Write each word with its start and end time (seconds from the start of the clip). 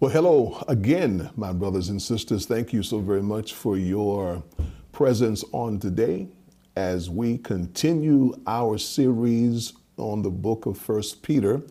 Well, 0.00 0.12
hello 0.12 0.62
again, 0.68 1.28
my 1.34 1.52
brothers 1.52 1.88
and 1.88 2.00
sisters. 2.00 2.46
Thank 2.46 2.72
you 2.72 2.84
so 2.84 3.00
very 3.00 3.20
much 3.20 3.54
for 3.54 3.76
your 3.76 4.44
presence 4.92 5.44
on 5.50 5.80
today 5.80 6.28
as 6.76 7.10
we 7.10 7.38
continue 7.38 8.32
our 8.46 8.78
series 8.78 9.72
on 9.96 10.22
the 10.22 10.30
book 10.30 10.66
of 10.66 10.78
First 10.78 11.24
Peter, 11.24 11.62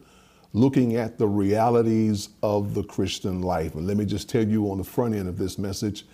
looking 0.51 0.97
at 0.97 1.17
the 1.17 1.25
realities 1.25 2.27
of 2.43 2.73
the 2.73 2.83
Christian 2.83 3.41
life. 3.41 3.75
And 3.75 3.87
let 3.87 3.95
me 3.95 4.03
just 4.03 4.27
tell 4.27 4.45
you 4.45 4.69
on 4.71 4.77
the 4.77 4.83
front 4.83 5.15
end 5.15 5.29
of 5.29 5.37
this 5.37 5.57
message, 5.57 6.05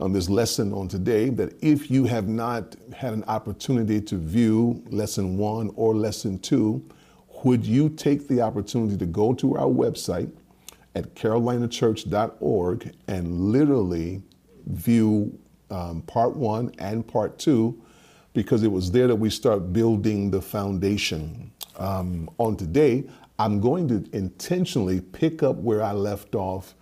on 0.00 0.14
this 0.14 0.30
lesson 0.30 0.72
on 0.72 0.88
today, 0.88 1.28
that 1.28 1.52
if 1.62 1.90
you 1.90 2.04
have 2.06 2.26
not 2.26 2.74
had 2.94 3.12
an 3.12 3.24
opportunity 3.24 4.00
to 4.00 4.16
view 4.16 4.82
lesson 4.88 5.36
one 5.36 5.72
or 5.76 5.94
lesson 5.94 6.38
two, 6.38 6.82
would 7.44 7.66
you 7.66 7.90
take 7.90 8.28
the 8.28 8.40
opportunity 8.40 8.96
to 8.96 9.04
go 9.04 9.34
to 9.34 9.58
our 9.58 9.68
website? 9.68 10.32
At 10.94 11.14
carolinachurch.org 11.14 12.94
and 13.06 13.40
literally 13.52 14.22
view 14.66 15.38
um, 15.70 16.02
part 16.02 16.36
one 16.36 16.72
and 16.78 17.06
part 17.06 17.38
two 17.38 17.80
because 18.32 18.62
it 18.62 18.70
was 18.70 18.90
there 18.90 19.06
that 19.06 19.16
we 19.16 19.30
start 19.30 19.72
building 19.72 20.30
the 20.30 20.40
foundation. 20.40 21.50
Um, 21.76 22.28
on 22.38 22.56
today, 22.56 23.04
I'm 23.38 23.60
going 23.60 23.88
to 23.88 24.16
intentionally 24.16 25.00
pick 25.00 25.42
up 25.42 25.56
where 25.56 25.82
I 25.82 25.92
left 25.92 26.34
off 26.34 26.74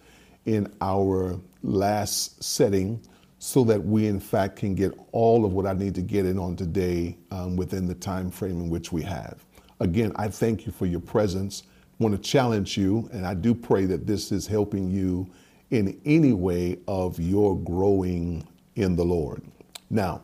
in 0.44 0.72
our 0.80 1.38
last 1.62 2.42
setting 2.42 3.00
so 3.38 3.62
that 3.64 3.84
we 3.84 4.06
in 4.06 4.18
fact 4.18 4.56
can 4.56 4.74
get 4.74 4.92
all 5.12 5.44
of 5.44 5.52
what 5.52 5.66
I 5.66 5.72
need 5.72 5.94
to 5.94 6.02
get 6.02 6.26
in 6.26 6.38
on 6.38 6.56
today 6.56 7.16
um, 7.30 7.56
within 7.56 7.86
the 7.86 7.94
time 7.94 8.30
frame 8.30 8.60
in 8.60 8.68
which 8.68 8.90
we 8.90 9.02
have. 9.02 9.44
Again, 9.80 10.12
I 10.16 10.28
thank 10.28 10.66
you 10.66 10.72
for 10.72 10.86
your 10.86 11.00
presence 11.00 11.62
want 11.98 12.14
to 12.14 12.20
challenge 12.20 12.76
you, 12.76 13.08
and 13.12 13.26
I 13.26 13.34
do 13.34 13.54
pray 13.54 13.84
that 13.86 14.06
this 14.06 14.30
is 14.30 14.46
helping 14.46 14.90
you 14.90 15.28
in 15.70 16.00
any 16.04 16.32
way 16.32 16.78
of 16.86 17.18
your 17.18 17.58
growing 17.58 18.46
in 18.76 18.96
the 18.96 19.04
Lord. 19.04 19.42
Now, 19.90 20.22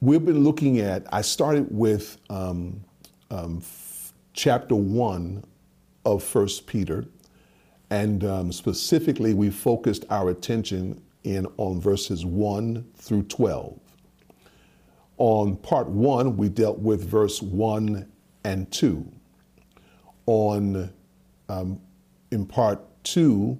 we've 0.00 0.24
been 0.24 0.42
looking 0.42 0.80
at, 0.80 1.06
I 1.12 1.22
started 1.22 1.68
with 1.70 2.18
um, 2.28 2.82
um, 3.30 3.58
f- 3.58 4.12
chapter 4.32 4.74
one 4.74 5.44
of 6.04 6.22
First 6.22 6.66
Peter, 6.66 7.04
and 7.90 8.24
um, 8.24 8.52
specifically, 8.52 9.34
we 9.34 9.50
focused 9.50 10.04
our 10.10 10.30
attention 10.30 11.00
in 11.24 11.46
on 11.56 11.80
verses 11.80 12.24
1 12.24 12.84
through 12.96 13.22
12. 13.24 13.78
On 15.16 15.56
part 15.56 15.88
one, 15.88 16.36
we 16.36 16.48
dealt 16.48 16.78
with 16.78 17.02
verse 17.04 17.42
1 17.42 18.06
and 18.44 18.70
2 18.70 19.10
on 20.28 20.92
um, 21.48 21.80
in 22.30 22.44
part 22.44 22.80
two, 23.02 23.58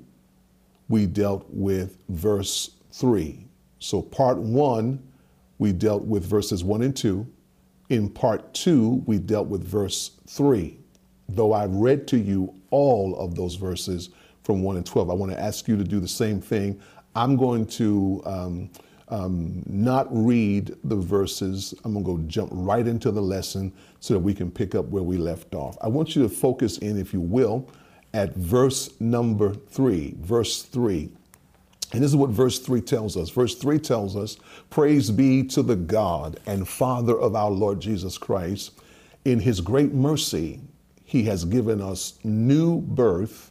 we 0.88 1.06
dealt 1.06 1.46
with 1.48 1.96
verse 2.10 2.72
three. 2.92 3.46
So, 3.78 4.02
part 4.02 4.36
one, 4.38 5.02
we 5.58 5.72
dealt 5.72 6.04
with 6.04 6.24
verses 6.24 6.62
one 6.62 6.82
and 6.82 6.94
two. 6.94 7.26
In 7.88 8.10
part 8.10 8.52
two, 8.52 9.02
we 9.06 9.18
dealt 9.18 9.48
with 9.48 9.64
verse 9.64 10.12
three. 10.26 10.78
Though 11.30 11.54
I've 11.54 11.74
read 11.74 12.06
to 12.08 12.18
you 12.18 12.54
all 12.70 13.18
of 13.18 13.34
those 13.34 13.54
verses 13.54 14.10
from 14.42 14.62
1 14.62 14.76
and 14.76 14.86
12, 14.86 15.10
I 15.10 15.14
want 15.14 15.32
to 15.32 15.40
ask 15.40 15.68
you 15.68 15.76
to 15.76 15.84
do 15.84 16.00
the 16.00 16.08
same 16.08 16.40
thing. 16.40 16.80
I'm 17.14 17.36
going 17.36 17.66
to 17.66 18.22
um, 18.24 18.70
um, 19.10 19.62
not 19.66 20.06
read 20.10 20.74
the 20.84 20.96
verses. 20.96 21.74
I'm 21.84 21.92
going 21.92 22.04
to 22.04 22.22
go 22.22 22.28
jump 22.28 22.50
right 22.52 22.86
into 22.86 23.10
the 23.10 23.22
lesson 23.22 23.72
so 24.00 24.14
that 24.14 24.20
we 24.20 24.34
can 24.34 24.50
pick 24.50 24.74
up 24.74 24.86
where 24.86 25.02
we 25.02 25.16
left 25.16 25.54
off. 25.54 25.76
I 25.80 25.88
want 25.88 26.14
you 26.14 26.22
to 26.22 26.28
focus 26.28 26.78
in, 26.78 26.98
if 26.98 27.12
you 27.12 27.20
will, 27.20 27.68
at 28.14 28.34
verse 28.34 29.00
number 29.00 29.54
three. 29.54 30.14
Verse 30.20 30.62
three. 30.62 31.10
And 31.92 32.02
this 32.02 32.10
is 32.10 32.16
what 32.16 32.30
verse 32.30 32.58
3 32.58 32.82
tells 32.82 33.16
us. 33.16 33.30
Verse 33.30 33.54
3 33.54 33.78
tells 33.78 34.14
us, 34.14 34.36
Praise 34.68 35.10
be 35.10 35.42
to 35.44 35.62
the 35.62 35.76
God 35.76 36.38
and 36.46 36.68
Father 36.68 37.18
of 37.18 37.34
our 37.34 37.50
Lord 37.50 37.80
Jesus 37.80 38.18
Christ. 38.18 38.72
In 39.24 39.40
his 39.40 39.62
great 39.62 39.94
mercy, 39.94 40.60
he 41.06 41.22
has 41.24 41.46
given 41.46 41.80
us 41.80 42.18
new 42.22 42.82
birth 42.82 43.50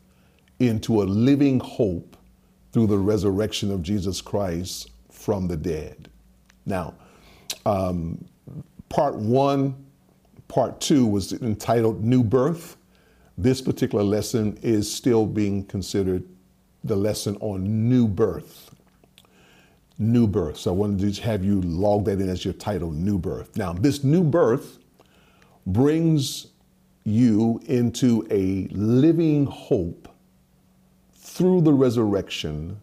into 0.59 1.01
a 1.01 1.06
living 1.06 1.59
hope 1.59 2.16
through 2.72 2.85
the 2.85 2.97
resurrection 2.97 3.72
of 3.72 3.81
Jesus 3.81 4.22
Christ 4.22 4.91
from 5.17 5.47
the 5.47 5.57
dead. 5.57 6.09
Now, 6.66 6.94
um, 7.66 8.23
part 8.88 9.16
one, 9.16 9.75
part 10.47 10.79
two 10.79 11.07
was 11.07 11.33
entitled 11.33 12.03
New 12.03 12.23
Birth. 12.23 12.78
This 13.38 13.61
particular 13.61 14.03
lesson 14.03 14.57
is 14.61 14.91
still 14.91 15.25
being 15.25 15.66
considered 15.66 16.23
the 16.83 16.95
lesson 16.95 17.35
on 17.39 17.89
new 17.89 18.07
birth. 18.07 18.73
New 19.97 20.28
birth. 20.28 20.57
So 20.57 20.72
I 20.72 20.75
wanted 20.75 21.13
to 21.16 21.22
have 21.23 21.44
you 21.44 21.61
log 21.61 22.05
that 22.05 22.22
in 22.22 22.29
as 22.29 22.45
your 22.45 22.53
title, 22.53 22.91
New 22.91 23.17
Birth. 23.17 23.57
Now, 23.57 23.73
this 23.73 24.03
new 24.03 24.23
birth 24.23 24.78
brings 25.66 26.47
you 27.03 27.59
into 27.66 28.28
a 28.29 28.67
living 28.72 29.47
hope 29.47 30.07
through 31.13 31.61
the 31.61 31.73
resurrection 31.73 32.79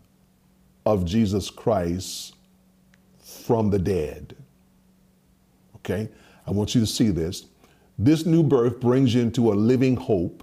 of 0.87 1.05
Jesus 1.05 1.51
Christ 1.51 2.35
from 3.23 3.71
the 3.71 3.79
dead. 3.79 4.37
Okay? 5.77 6.09
I 6.47 6.51
want 6.51 6.75
you 6.75 6.81
to 6.81 6.87
see 6.87 7.11
this. 7.11 7.47
This 7.99 8.27
new 8.27 8.43
birth 8.43 8.81
brings 8.81 9.15
you 9.15 9.23
into 9.23 9.53
a 9.53 9.55
living 9.55 9.97
hope 9.97 10.43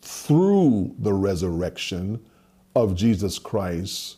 through 0.00 0.94
the 0.98 1.12
resurrection 1.12 2.24
of 2.74 2.94
Jesus 2.94 3.38
Christ 3.38 4.16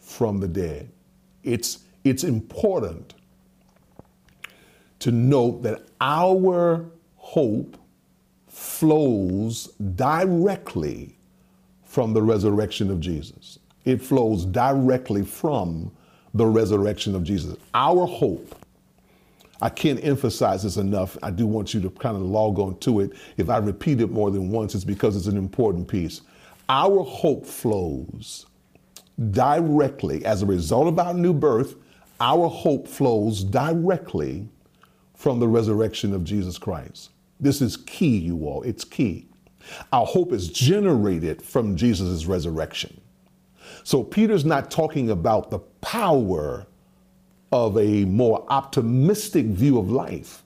from 0.00 0.38
the 0.38 0.48
dead. 0.48 0.90
It's, 1.42 1.84
it's 2.04 2.24
important 2.24 3.14
to 4.98 5.10
note 5.10 5.62
that 5.62 5.82
our 6.00 6.84
hope 7.16 7.76
flows 8.48 9.66
directly 9.94 11.16
from 11.84 12.12
the 12.12 12.22
resurrection 12.22 12.90
of 12.90 13.00
Jesus. 13.00 13.58
It 13.86 14.02
flows 14.02 14.44
directly 14.44 15.24
from 15.24 15.90
the 16.34 16.44
resurrection 16.44 17.14
of 17.14 17.24
Jesus. 17.24 17.56
Our 17.72 18.04
hope, 18.04 18.54
I 19.62 19.70
can't 19.70 20.04
emphasize 20.04 20.64
this 20.64 20.76
enough. 20.76 21.16
I 21.22 21.30
do 21.30 21.46
want 21.46 21.72
you 21.72 21.80
to 21.80 21.90
kind 21.90 22.16
of 22.16 22.22
log 22.22 22.58
on 22.58 22.78
to 22.80 23.00
it. 23.00 23.12
If 23.38 23.48
I 23.48 23.58
repeat 23.58 24.00
it 24.00 24.10
more 24.10 24.30
than 24.30 24.50
once, 24.50 24.74
it's 24.74 24.84
because 24.84 25.16
it's 25.16 25.28
an 25.28 25.38
important 25.38 25.88
piece. 25.88 26.20
Our 26.68 27.04
hope 27.04 27.46
flows 27.46 28.46
directly 29.30 30.24
as 30.26 30.42
a 30.42 30.46
result 30.46 30.88
of 30.88 30.98
our 30.98 31.14
new 31.14 31.32
birth. 31.32 31.76
Our 32.20 32.48
hope 32.48 32.88
flows 32.88 33.44
directly 33.44 34.48
from 35.14 35.38
the 35.38 35.48
resurrection 35.48 36.12
of 36.12 36.24
Jesus 36.24 36.58
Christ. 36.58 37.10
This 37.38 37.62
is 37.62 37.76
key, 37.76 38.18
you 38.18 38.46
all. 38.46 38.62
It's 38.62 38.84
key. 38.84 39.28
Our 39.92 40.06
hope 40.06 40.32
is 40.32 40.48
generated 40.48 41.40
from 41.40 41.76
Jesus' 41.76 42.26
resurrection. 42.26 43.00
So 43.86 44.02
Peter's 44.02 44.44
not 44.44 44.68
talking 44.68 45.10
about 45.10 45.52
the 45.52 45.60
power 45.80 46.66
of 47.52 47.78
a 47.78 48.04
more 48.06 48.44
optimistic 48.48 49.46
view 49.46 49.78
of 49.78 49.88
life. 49.88 50.42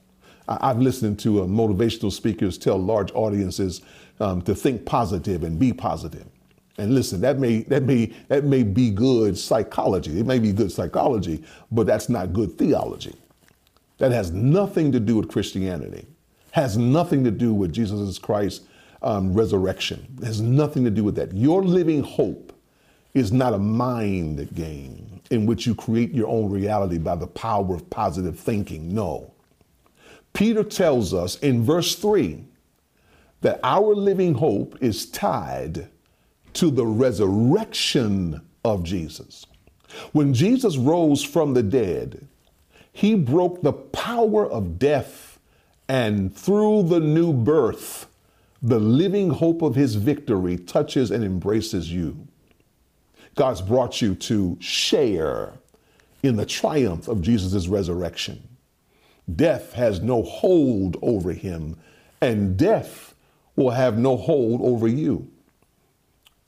I've 0.47 0.77
listened 0.77 1.17
to 1.21 1.41
uh, 1.41 1.45
motivational 1.47 2.11
speakers 2.11 2.55
tell 2.55 2.77
large 2.77 3.11
audiences 3.13 3.81
um, 4.19 4.43
to 4.43 4.53
think 4.53 4.85
positive 4.85 5.43
and 5.43 5.57
be 5.57 5.73
positive. 5.73 6.27
And 6.77 6.93
listen, 6.93 7.19
that 7.21 7.39
may 7.39 7.63
that 7.63 7.81
may 7.81 8.13
that 8.27 8.43
may 8.43 8.61
be 8.61 8.91
good 8.91 9.35
psychology. 9.35 10.19
It 10.19 10.27
may 10.27 10.37
be 10.37 10.53
good 10.53 10.71
psychology, 10.71 11.43
but 11.71 11.87
that's 11.87 12.09
not 12.09 12.33
good 12.33 12.59
theology. 12.59 13.15
That 13.97 14.11
has 14.11 14.29
nothing 14.29 14.91
to 14.91 14.99
do 14.99 15.15
with 15.15 15.29
Christianity. 15.29 16.05
Has 16.51 16.77
nothing 16.77 17.23
to 17.23 17.31
do 17.31 17.55
with 17.55 17.73
Jesus 17.73 18.19
Christ's 18.19 18.67
um, 19.01 19.33
resurrection. 19.33 20.15
Has 20.23 20.41
nothing 20.41 20.83
to 20.83 20.91
do 20.91 21.03
with 21.03 21.15
that. 21.15 21.33
Your 21.33 21.63
living 21.63 22.03
hope 22.03 22.51
is 23.13 23.31
not 23.31 23.53
a 23.53 23.59
mind 23.59 24.53
game 24.53 25.21
in 25.29 25.45
which 25.45 25.65
you 25.65 25.75
create 25.75 26.13
your 26.13 26.27
own 26.27 26.49
reality 26.49 26.97
by 26.97 27.15
the 27.15 27.27
power 27.27 27.75
of 27.75 27.89
positive 27.89 28.39
thinking. 28.39 28.93
No. 28.93 29.33
Peter 30.33 30.63
tells 30.63 31.13
us 31.13 31.37
in 31.39 31.63
verse 31.63 31.95
3 31.95 32.43
that 33.41 33.59
our 33.63 33.95
living 33.95 34.35
hope 34.35 34.77
is 34.81 35.05
tied 35.07 35.89
to 36.53 36.69
the 36.69 36.85
resurrection 36.85 38.41
of 38.63 38.83
Jesus. 38.83 39.45
When 40.11 40.33
Jesus 40.33 40.77
rose 40.77 41.23
from 41.23 41.53
the 41.53 41.63
dead, 41.63 42.27
he 42.93 43.15
broke 43.15 43.61
the 43.61 43.73
power 43.73 44.49
of 44.49 44.77
death, 44.77 45.39
and 45.87 46.35
through 46.35 46.83
the 46.83 46.99
new 46.99 47.33
birth, 47.33 48.07
the 48.61 48.79
living 48.79 49.29
hope 49.29 49.61
of 49.61 49.75
his 49.75 49.95
victory 49.95 50.57
touches 50.57 51.09
and 51.11 51.23
embraces 51.23 51.91
you. 51.91 52.27
God's 53.41 53.63
brought 53.63 54.03
you 54.03 54.13
to 54.15 54.55
share 54.61 55.53
in 56.21 56.35
the 56.35 56.45
triumph 56.45 57.07
of 57.07 57.23
Jesus' 57.23 57.67
resurrection. 57.67 58.47
Death 59.35 59.73
has 59.73 59.99
no 60.01 60.21
hold 60.21 60.97
over 61.01 61.33
him, 61.33 61.75
and 62.21 62.55
death 62.55 63.15
will 63.55 63.71
have 63.71 63.97
no 63.97 64.15
hold 64.15 64.61
over 64.61 64.87
you. 64.87 65.27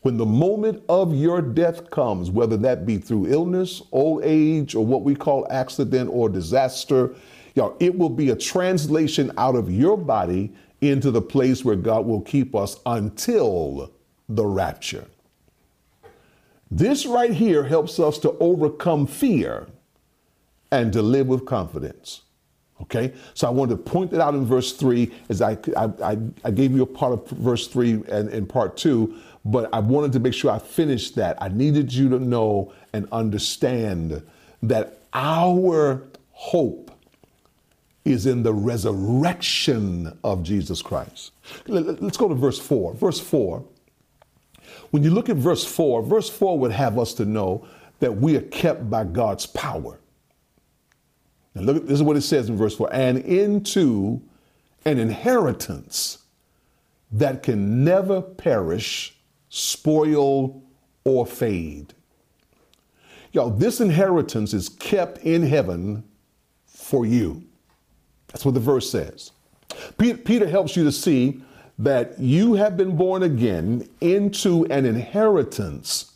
when 0.04 0.18
the 0.18 0.26
moment 0.26 0.84
of 0.90 1.16
your 1.16 1.42
death 1.42 1.90
comes, 1.90 2.30
whether 2.32 2.58
that 2.58 2.86
be 2.86 2.98
through 2.98 3.28
illness, 3.28 3.82
old 3.92 4.24
age, 4.24 4.76
or 4.76 4.86
what 4.86 5.04
we 5.04 5.16
call 5.16 5.48
accident 5.50 6.10
or 6.14 6.30
disaster, 6.30 7.16
y'all, 7.56 7.76
it 7.80 7.98
will 7.98 8.10
be 8.10 8.30
a 8.30 8.36
translation 8.36 9.32
out 9.38 9.56
of 9.56 9.72
your 9.72 9.98
body 9.98 10.54
into 10.82 11.12
the 11.12 11.22
place 11.22 11.66
where 11.66 11.76
God 11.78 12.06
will 12.06 12.22
keep 12.22 12.56
us 12.56 12.80
until 12.86 13.92
the 14.30 14.46
rapture. 14.46 15.06
This 16.76 17.06
right 17.06 17.32
here 17.32 17.64
helps 17.64 18.00
us 18.00 18.18
to 18.20 18.32
overcome 18.40 19.06
fear 19.06 19.68
and 20.72 20.92
to 20.94 21.04
live 21.04 21.28
with 21.28 21.46
confidence. 21.46 22.22
Okay, 22.82 23.14
so 23.36 23.48
I 23.48 23.52
wanted 23.52 23.78
to 23.78 23.84
point 23.92 24.10
that 24.12 24.20
out 24.20 24.34
in 24.34 24.44
verse 24.44 24.74
three 24.74 25.14
as 25.30 25.42
I, 25.42 25.58
I, 25.78 26.18
I 26.44 26.52
gave 26.52 26.72
you 26.72 26.82
a 26.82 26.88
part 26.88 27.14
of 27.14 27.30
verse 27.30 27.68
three 27.68 28.04
and 28.10 28.28
in 28.30 28.48
part 28.48 28.76
two, 28.76 29.16
but 29.46 29.72
I 29.72 29.80
wanted 29.80 30.14
to 30.14 30.20
make 30.20 30.34
sure 30.34 30.50
I 30.50 30.58
finished 30.58 31.16
that. 31.16 31.40
I 31.40 31.50
needed 31.50 31.94
you 31.94 32.10
to 32.10 32.20
know 32.20 32.74
and 32.92 33.08
understand 33.12 34.24
that 34.64 34.98
our 35.14 36.02
hope 36.32 36.90
is 38.04 38.26
in 38.26 38.42
the 38.42 38.54
resurrection 38.54 40.18
of 40.24 40.42
Jesus 40.42 40.82
Christ. 40.82 41.32
Let's 41.68 42.18
go 42.18 42.28
to 42.28 42.36
verse 42.36 42.60
four. 42.60 42.96
Verse 42.96 43.20
four. 43.20 43.64
When 44.94 45.02
you 45.02 45.10
look 45.10 45.28
at 45.28 45.38
verse 45.38 45.66
four, 45.66 46.04
verse 46.04 46.30
four 46.30 46.60
would 46.60 46.72
have 46.72 47.00
us 47.00 47.16
to 47.16 47.26
know 47.26 47.66
that 48.00 48.16
we 48.16 48.38
are 48.38 48.42
kept 48.42 48.92
by 48.92 49.06
God's 49.06 49.48
power. 49.48 50.00
Now 51.56 51.64
look, 51.64 51.88
this 51.88 51.96
is 51.96 52.04
what 52.04 52.16
it 52.16 52.22
says 52.22 52.48
in 52.48 52.56
verse 52.56 52.76
4 52.76 52.94
and 52.94 53.18
into 53.18 54.22
an 54.86 55.00
inheritance 55.00 56.20
that 57.12 57.42
can 57.42 57.84
never 57.84 58.22
perish, 58.22 59.16
spoil, 59.50 60.62
or 61.06 61.26
fade. 61.26 61.96
Y'all, 63.32 63.50
this 63.50 63.82
inheritance 63.82 64.54
is 64.54 64.70
kept 64.70 65.18
in 65.26 65.42
heaven 65.42 66.04
for 66.68 67.04
you. 67.04 67.44
That's 68.28 68.46
what 68.46 68.54
the 68.54 68.60
verse 68.60 68.92
says. 68.92 69.32
Peter 69.98 70.48
helps 70.48 70.76
you 70.76 70.84
to 70.84 70.92
see 70.92 71.42
that 71.80 72.20
you 72.20 72.54
have 72.54 72.78
been 72.78 72.96
born 72.96 73.24
again 73.24 73.88
into 74.00 74.66
an 74.66 74.86
inheritance 74.86 76.14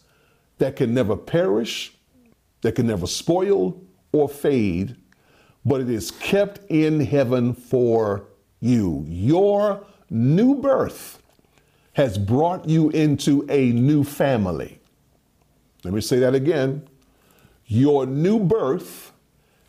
that 0.60 0.76
can 0.76 0.94
never 0.94 1.16
perish, 1.16 1.94
that 2.62 2.74
can 2.76 2.88
never 2.88 3.08
spoil 3.08 3.80
or 4.12 4.30
fade, 4.30 4.96
but 5.66 5.82
it 5.82 5.90
is 5.90 6.12
kept 6.12 6.60
in 6.70 7.00
heaven 7.00 7.54
for 7.54 8.24
you. 8.60 9.06
Your 9.08 9.86
new 10.10 10.56
birth 10.56 11.22
has 11.94 12.18
brought 12.18 12.70
you 12.70 12.90
into 12.92 13.46
a 13.50 13.72
new 13.72 14.04
family. 14.04 14.80
Let 15.84 15.94
me 15.94 16.02
say 16.02 16.20
that 16.20 16.36
again. 16.36 16.88
Your 17.66 18.06
new 18.06 18.40
birth 18.40 19.12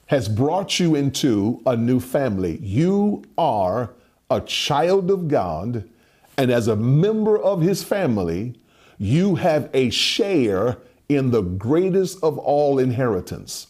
has 0.07 0.29
brought 0.29 0.79
you 0.79 0.95
into 0.95 1.61
a 1.67 1.77
new 1.77 2.01
family. 2.01 2.59
You 2.59 3.25
are 3.37 3.91
a 4.31 4.41
child 4.43 5.11
of 5.11 5.29
God, 5.29 5.89
and 6.37 6.51
as 6.51 6.69
a 6.69 6.77
member 6.77 7.39
of 7.39 7.61
his 7.61 7.83
family, 7.83 8.55
you 8.99 9.37
have 9.37 9.71
a 9.73 9.91
share 9.91 10.79
in 11.09 11.31
the 11.31 11.43
greatest 11.43 12.23
of 12.23 12.39
all 12.39 12.79
inheritance. 12.79 13.69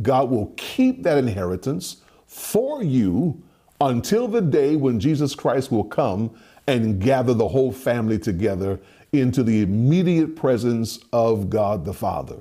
God 0.00 0.30
will 0.30 0.52
keep 0.56 1.02
that 1.02 1.18
inheritance 1.18 1.98
for 2.26 2.82
you 2.82 3.42
until 3.80 4.26
the 4.28 4.40
day 4.40 4.76
when 4.76 4.98
Jesus 4.98 5.34
Christ 5.34 5.70
will 5.70 5.84
come 5.84 6.30
and 6.66 7.00
gather 7.00 7.34
the 7.34 7.48
whole 7.48 7.72
family 7.72 8.18
together 8.18 8.80
into 9.12 9.42
the 9.42 9.60
immediate 9.60 10.34
presence 10.36 11.00
of 11.12 11.50
God 11.50 11.84
the 11.84 11.92
Father. 11.92 12.36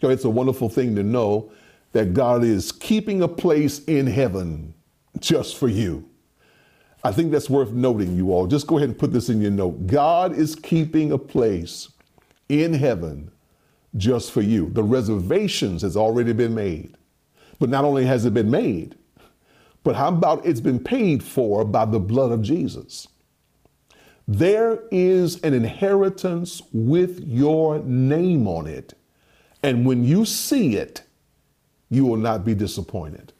So 0.00 0.08
it's 0.08 0.24
a 0.24 0.30
wonderful 0.30 0.68
thing 0.68 0.94
to 0.96 1.02
know 1.02 1.52
that 1.92 2.14
God 2.14 2.42
is 2.42 2.72
keeping 2.72 3.22
a 3.22 3.28
place 3.28 3.84
in 3.84 4.06
heaven 4.06 4.72
just 5.20 5.58
for 5.58 5.68
you. 5.68 6.08
I 7.04 7.12
think 7.12 7.32
that's 7.32 7.50
worth 7.50 7.72
noting, 7.72 8.16
you 8.16 8.32
all. 8.32 8.46
Just 8.46 8.66
go 8.66 8.76
ahead 8.76 8.88
and 8.88 8.98
put 8.98 9.12
this 9.12 9.28
in 9.28 9.40
your 9.40 9.50
note. 9.50 9.86
God 9.86 10.36
is 10.36 10.54
keeping 10.54 11.12
a 11.12 11.18
place 11.18 11.88
in 12.48 12.74
heaven 12.74 13.30
just 13.96 14.30
for 14.30 14.40
you. 14.40 14.70
The 14.70 14.84
reservations 14.84 15.82
has 15.82 15.96
already 15.96 16.32
been 16.32 16.54
made. 16.54 16.96
But 17.58 17.70
not 17.70 17.84
only 17.84 18.04
has 18.06 18.24
it 18.24 18.34
been 18.34 18.50
made, 18.50 18.96
but 19.84 19.96
how 19.96 20.08
about 20.08 20.46
it's 20.46 20.60
been 20.60 20.78
paid 20.78 21.22
for 21.22 21.64
by 21.64 21.84
the 21.84 22.00
blood 22.00 22.30
of 22.32 22.42
Jesus? 22.42 23.08
There 24.28 24.84
is 24.90 25.40
an 25.42 25.54
inheritance 25.54 26.62
with 26.72 27.20
your 27.26 27.80
name 27.80 28.46
on 28.46 28.66
it. 28.66 28.94
And 29.62 29.84
when 29.84 30.04
you 30.04 30.24
see 30.24 30.76
it, 30.76 31.02
you 31.90 32.06
will 32.06 32.16
not 32.16 32.44
be 32.44 32.54
disappointed. 32.54 33.31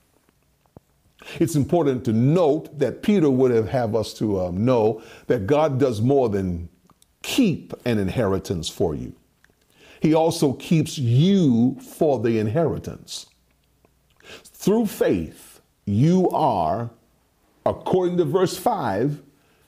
It's 1.43 1.57
important 1.57 2.05
to 2.05 2.13
note 2.13 2.79
that 2.79 3.03
Peter 3.03 3.29
would 3.29 3.51
have, 3.51 3.69
have 3.69 3.97
us 3.97 4.15
to 4.15 4.41
um, 4.41 4.65
know 4.65 5.03
that 5.27 5.45
God 5.45 5.81
does 5.81 6.01
more 6.01 6.29
than 6.29 6.69
keep 7.23 7.75
an 7.85 7.99
inheritance 7.99 8.69
for 8.69 8.95
you. 8.95 9.13
He 10.01 10.15
also 10.15 10.53
keeps 10.53 10.99
you 10.99 11.77
for 11.81 12.21
the 12.21 12.39
inheritance. 12.39 13.27
Through 14.23 14.87
faith, 14.87 15.61
you 15.85 16.31
are, 16.31 16.91
according 17.67 18.19
to 18.19 18.25
verse 18.25 18.57
5, 18.57 19.21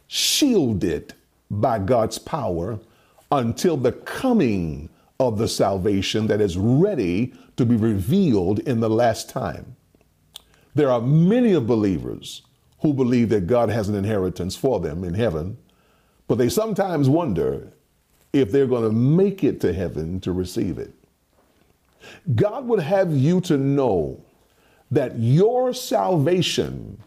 shielded 0.06 1.12
by 1.50 1.80
God's 1.80 2.20
power 2.20 2.78
until 3.32 3.76
the 3.76 3.90
coming 3.90 4.90
of 5.18 5.38
the 5.38 5.48
salvation 5.48 6.28
that 6.28 6.40
is 6.40 6.56
ready 6.56 7.34
to 7.56 7.66
be 7.66 7.74
revealed 7.74 8.60
in 8.60 8.78
the 8.78 8.90
last 8.90 9.28
time. 9.28 9.74
There 10.74 10.90
are 10.90 11.00
many 11.00 11.52
of 11.52 11.66
believers 11.66 12.42
who 12.80 12.92
believe 12.92 13.28
that 13.30 13.46
God 13.46 13.68
has 13.70 13.88
an 13.88 13.94
inheritance 13.94 14.56
for 14.56 14.80
them 14.80 15.04
in 15.04 15.14
heaven, 15.14 15.56
but 16.26 16.36
they 16.36 16.48
sometimes 16.48 17.08
wonder 17.08 17.72
if 18.32 18.50
they're 18.50 18.66
going 18.66 18.82
to 18.82 18.92
make 18.94 19.44
it 19.44 19.60
to 19.60 19.72
heaven 19.72 20.20
to 20.20 20.32
receive 20.32 20.78
it. 20.78 20.92
God 22.34 22.66
would 22.66 22.80
have 22.80 23.12
you 23.12 23.40
to 23.42 23.56
know 23.56 24.20
that 24.90 25.18
your 25.18 25.72
salvation 25.72 27.00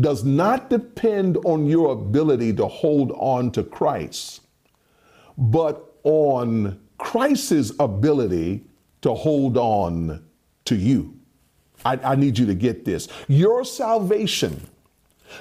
does 0.00 0.24
not 0.24 0.70
depend 0.70 1.36
on 1.44 1.66
your 1.66 1.92
ability 1.92 2.52
to 2.54 2.66
hold 2.66 3.12
on 3.12 3.50
to 3.52 3.62
Christ, 3.62 4.42
but 5.36 5.94
on 6.02 6.80
Christ's 6.98 7.72
ability 7.78 8.64
to 9.02 9.14
hold 9.14 9.56
on 9.56 10.24
to 10.64 10.76
you. 10.76 11.18
I, 11.84 11.96
I, 11.96 12.14
need 12.16 12.38
you 12.38 12.46
to 12.46 12.54
get 12.54 12.84
this. 12.84 13.08
Your 13.28 13.64
salvation 13.64 14.60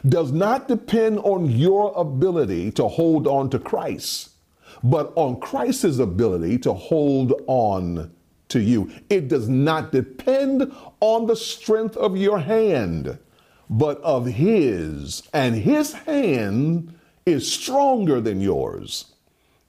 does 0.08 0.32
not 0.32 0.68
depend 0.68 1.20
on 1.20 1.50
your 1.50 1.94
ability 1.96 2.72
to 2.72 2.88
hold 2.88 3.28
on 3.28 3.50
to 3.52 3.60
Christ 3.60 4.32
but 4.84 5.14
on 5.16 5.40
Christ's 5.40 6.00
ability 6.00 6.58
to 6.60 6.74
hold 6.74 7.34
on 7.48 8.12
to 8.50 8.60
you. 8.62 8.92
It 9.10 9.28
does 9.28 9.48
not 9.48 9.92
depend 9.92 10.74
on 11.00 11.28
the 11.28 11.36
strength 11.36 11.96
of 11.98 12.18
your 12.18 12.40
hand, 12.40 13.18
but 13.70 14.02
of 14.02 14.26
His, 14.26 15.24
and 15.34 15.56
His 15.56 15.94
hand 15.94 16.98
is 17.26 17.52
stronger 17.52 18.20
than 18.20 18.42
yours. 18.42 19.14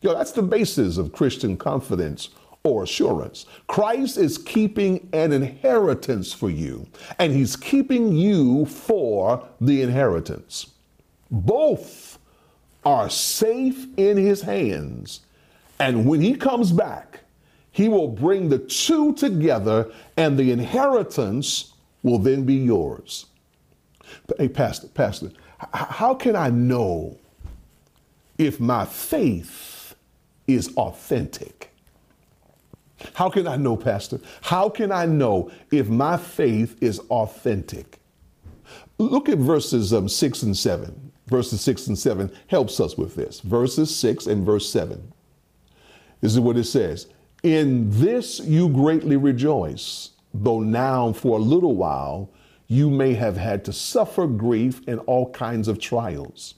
You 0.01 0.11
know, 0.11 0.17
that's 0.17 0.33
the 0.33 0.43
basis 0.43 0.97
of 0.97 1.13
Christian 1.13 1.57
confidence 1.57 2.31
or 2.65 2.85
assurance. 2.85 3.47
Christ 3.67 4.19
is 4.19 4.39
keeping 4.39 5.09
an 5.13 5.33
inheritance 5.33 6.33
for 6.33 6.51
you, 6.51 6.87
and 7.19 7.33
He's 7.33 7.57
keeping 7.57 8.13
you 8.13 8.67
for 8.67 9.47
the 9.61 9.83
inheritance. 9.83 10.69
Both 11.31 12.19
are 12.85 13.09
safe 13.09 13.87
in 13.97 14.17
his 14.17 14.43
hands. 14.43 15.21
And 15.79 16.07
when 16.07 16.21
he 16.21 16.35
comes 16.35 16.73
back, 16.73 17.21
he 17.71 17.89
will 17.89 18.09
bring 18.09 18.49
the 18.49 18.59
two 18.59 19.15
together, 19.15 19.91
and 20.17 20.39
the 20.39 20.53
inheritance 20.53 21.73
will 22.03 22.19
then 22.19 22.45
be 22.45 22.55
yours. 22.55 23.27
Hey, 24.37 24.49
Pastor, 24.49 24.89
Pastor, 24.89 25.31
how 25.73 26.15
can 26.15 26.37
I 26.37 26.51
know 26.51 27.19
if 28.37 28.61
my 28.61 28.85
faith 28.85 29.95
is 30.47 30.75
authentic? 30.77 31.72
How 33.15 33.29
can 33.29 33.47
I 33.47 33.57
know, 33.57 33.77
Pastor? 33.77 34.21
How 34.43 34.69
can 34.69 34.93
I 34.93 35.07
know 35.07 35.51
if 35.71 35.89
my 35.89 36.17
faith 36.17 36.77
is 36.81 36.99
authentic? 37.11 37.99
Look 38.99 39.29
at 39.29 39.39
verses 39.39 39.93
um, 39.93 40.09
6 40.09 40.43
and 40.43 40.57
7 40.57 41.13
verses 41.33 41.63
6 41.63 41.89
and 41.89 41.99
7 41.99 42.31
helps 42.49 42.79
us 42.79 42.97
with 42.97 43.15
this. 43.15 43.41
Verses 43.41 43.95
6 43.97 44.27
and 44.27 44.45
verse 44.45 44.69
7. 44.71 45.13
This 46.21 46.33
is 46.33 46.41
what 46.41 46.57
it 46.57 46.65
says 46.65 47.09
In 47.43 47.91
this 47.91 48.39
you 48.41 48.69
greatly 48.69 49.17
rejoice, 49.17 50.11
though 50.33 50.61
now 50.61 51.13
for 51.13 51.39
a 51.39 51.43
little 51.43 51.75
while 51.75 52.31
you 52.69 52.89
may 52.91 53.15
have 53.15 53.37
had 53.37 53.65
to 53.65 53.73
suffer 53.73 54.27
grief 54.27 54.81
and 54.87 55.01
all 55.01 55.31
kinds 55.31 55.69
of 55.69 55.79
trials. 55.79 56.55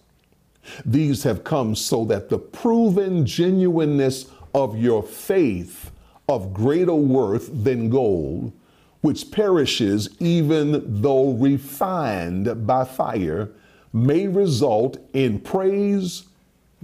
These 0.85 1.23
have 1.23 1.45
come 1.45 1.75
so 1.75 2.05
that 2.07 2.29
the 2.29 2.39
proven 2.39 3.27
genuineness 3.27 4.27
of 4.55 4.79
your 4.79 5.03
faith 5.03 5.91
of 6.29 6.55
greater 6.55 6.95
worth 6.95 7.51
than 7.65 7.91
gold, 7.91 8.53
which 9.01 9.31
perishes 9.31 10.09
even 10.21 11.03
though 11.03 11.33
refined 11.33 12.67
by 12.67 12.85
fire, 12.85 13.51
may 13.93 14.27
result 14.27 14.97
in 15.13 15.39
praise, 15.39 16.25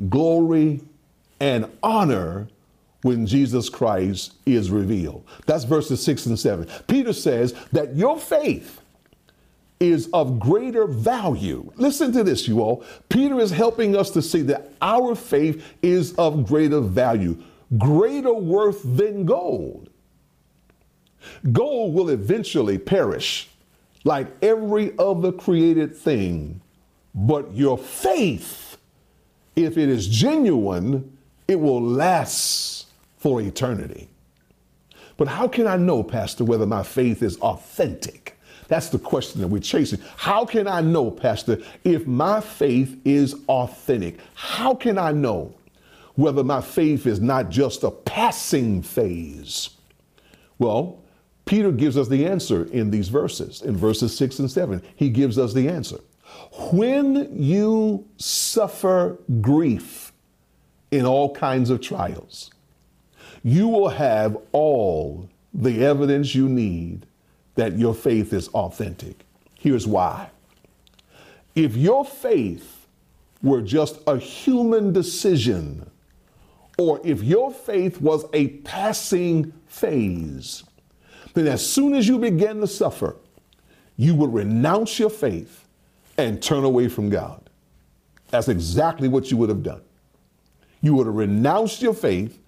glory, 0.08 0.80
and 1.40 1.66
honor 1.82 2.48
when 3.02 3.26
Jesus 3.26 3.68
Christ 3.70 4.34
is 4.44 4.70
revealed. 4.70 5.24
That's 5.46 5.64
verses 5.64 6.02
six 6.02 6.26
and 6.26 6.38
seven. 6.38 6.68
Peter 6.86 7.14
says 7.14 7.54
that 7.72 7.96
your 7.96 8.18
faith 8.18 8.80
is 9.80 10.10
of 10.12 10.38
greater 10.38 10.86
value. 10.86 11.72
Listen 11.76 12.12
to 12.12 12.22
this, 12.22 12.46
you 12.46 12.60
all. 12.60 12.84
Peter 13.08 13.40
is 13.40 13.50
helping 13.50 13.96
us 13.96 14.10
to 14.10 14.20
see 14.20 14.42
that 14.42 14.70
our 14.82 15.14
faith 15.14 15.64
is 15.80 16.12
of 16.16 16.46
greater 16.46 16.80
value, 16.80 17.42
greater 17.78 18.32
worth 18.32 18.82
than 18.84 19.24
gold. 19.24 19.90
Gold 21.52 21.94
will 21.94 22.10
eventually 22.10 22.78
perish 22.78 23.48
like 24.04 24.28
every 24.42 24.96
other 24.98 25.30
created 25.30 25.94
thing, 25.94 26.60
but 27.14 27.52
your 27.54 27.76
faith, 27.76 28.78
if 29.56 29.76
it 29.76 29.88
is 29.88 30.08
genuine, 30.08 31.16
it 31.46 31.60
will 31.60 31.82
last 31.82 32.86
for 33.18 33.40
eternity. 33.40 34.08
But 35.16 35.28
how 35.28 35.48
can 35.48 35.66
I 35.66 35.76
know, 35.76 36.02
Pastor, 36.02 36.44
whether 36.44 36.64
my 36.64 36.82
faith 36.82 37.22
is 37.22 37.36
authentic? 37.38 38.38
That's 38.68 38.88
the 38.88 38.98
question 38.98 39.40
that 39.40 39.48
we're 39.48 39.60
chasing. 39.60 40.00
How 40.16 40.46
can 40.46 40.66
I 40.66 40.80
know, 40.80 41.10
Pastor, 41.10 41.58
if 41.84 42.06
my 42.06 42.40
faith 42.40 42.98
is 43.04 43.34
authentic? 43.48 44.18
How 44.34 44.74
can 44.74 44.96
I 44.96 45.12
know 45.12 45.52
whether 46.14 46.44
my 46.44 46.60
faith 46.60 47.06
is 47.06 47.20
not 47.20 47.50
just 47.50 47.82
a 47.82 47.90
passing 47.90 48.82
phase? 48.82 49.70
Well, 50.58 51.02
Peter 51.46 51.72
gives 51.72 51.96
us 51.96 52.08
the 52.08 52.26
answer 52.26 52.64
in 52.66 52.90
these 52.90 53.08
verses, 53.08 53.62
in 53.62 53.76
verses 53.76 54.16
six 54.16 54.38
and 54.38 54.50
seven. 54.50 54.82
He 54.94 55.08
gives 55.10 55.38
us 55.38 55.52
the 55.52 55.68
answer. 55.68 55.98
When 56.72 57.36
you 57.36 58.06
suffer 58.18 59.18
grief 59.40 60.12
in 60.90 61.04
all 61.04 61.34
kinds 61.34 61.70
of 61.70 61.80
trials, 61.80 62.50
you 63.42 63.68
will 63.68 63.88
have 63.88 64.36
all 64.52 65.28
the 65.52 65.84
evidence 65.84 66.34
you 66.34 66.48
need 66.48 67.06
that 67.56 67.78
your 67.78 67.94
faith 67.94 68.32
is 68.32 68.48
authentic. 68.48 69.24
Here's 69.58 69.86
why. 69.86 70.30
If 71.54 71.76
your 71.76 72.04
faith 72.04 72.86
were 73.42 73.60
just 73.60 73.98
a 74.06 74.18
human 74.18 74.92
decision, 74.92 75.89
or 76.80 76.98
if 77.04 77.22
your 77.22 77.52
faith 77.52 78.00
was 78.00 78.24
a 78.32 78.48
passing 78.64 79.52
phase, 79.66 80.64
then 81.34 81.46
as 81.46 81.64
soon 81.64 81.94
as 81.94 82.08
you 82.08 82.18
began 82.18 82.58
to 82.58 82.66
suffer, 82.66 83.16
you 83.98 84.14
would 84.14 84.32
renounce 84.32 84.98
your 84.98 85.10
faith 85.10 85.68
and 86.16 86.42
turn 86.42 86.64
away 86.64 86.88
from 86.88 87.10
God. 87.10 87.50
That's 88.30 88.48
exactly 88.48 89.08
what 89.08 89.30
you 89.30 89.36
would 89.36 89.50
have 89.50 89.62
done. 89.62 89.82
You 90.80 90.94
would 90.94 91.06
have 91.06 91.16
renounced 91.16 91.82
your 91.82 91.92
faith 91.92 92.40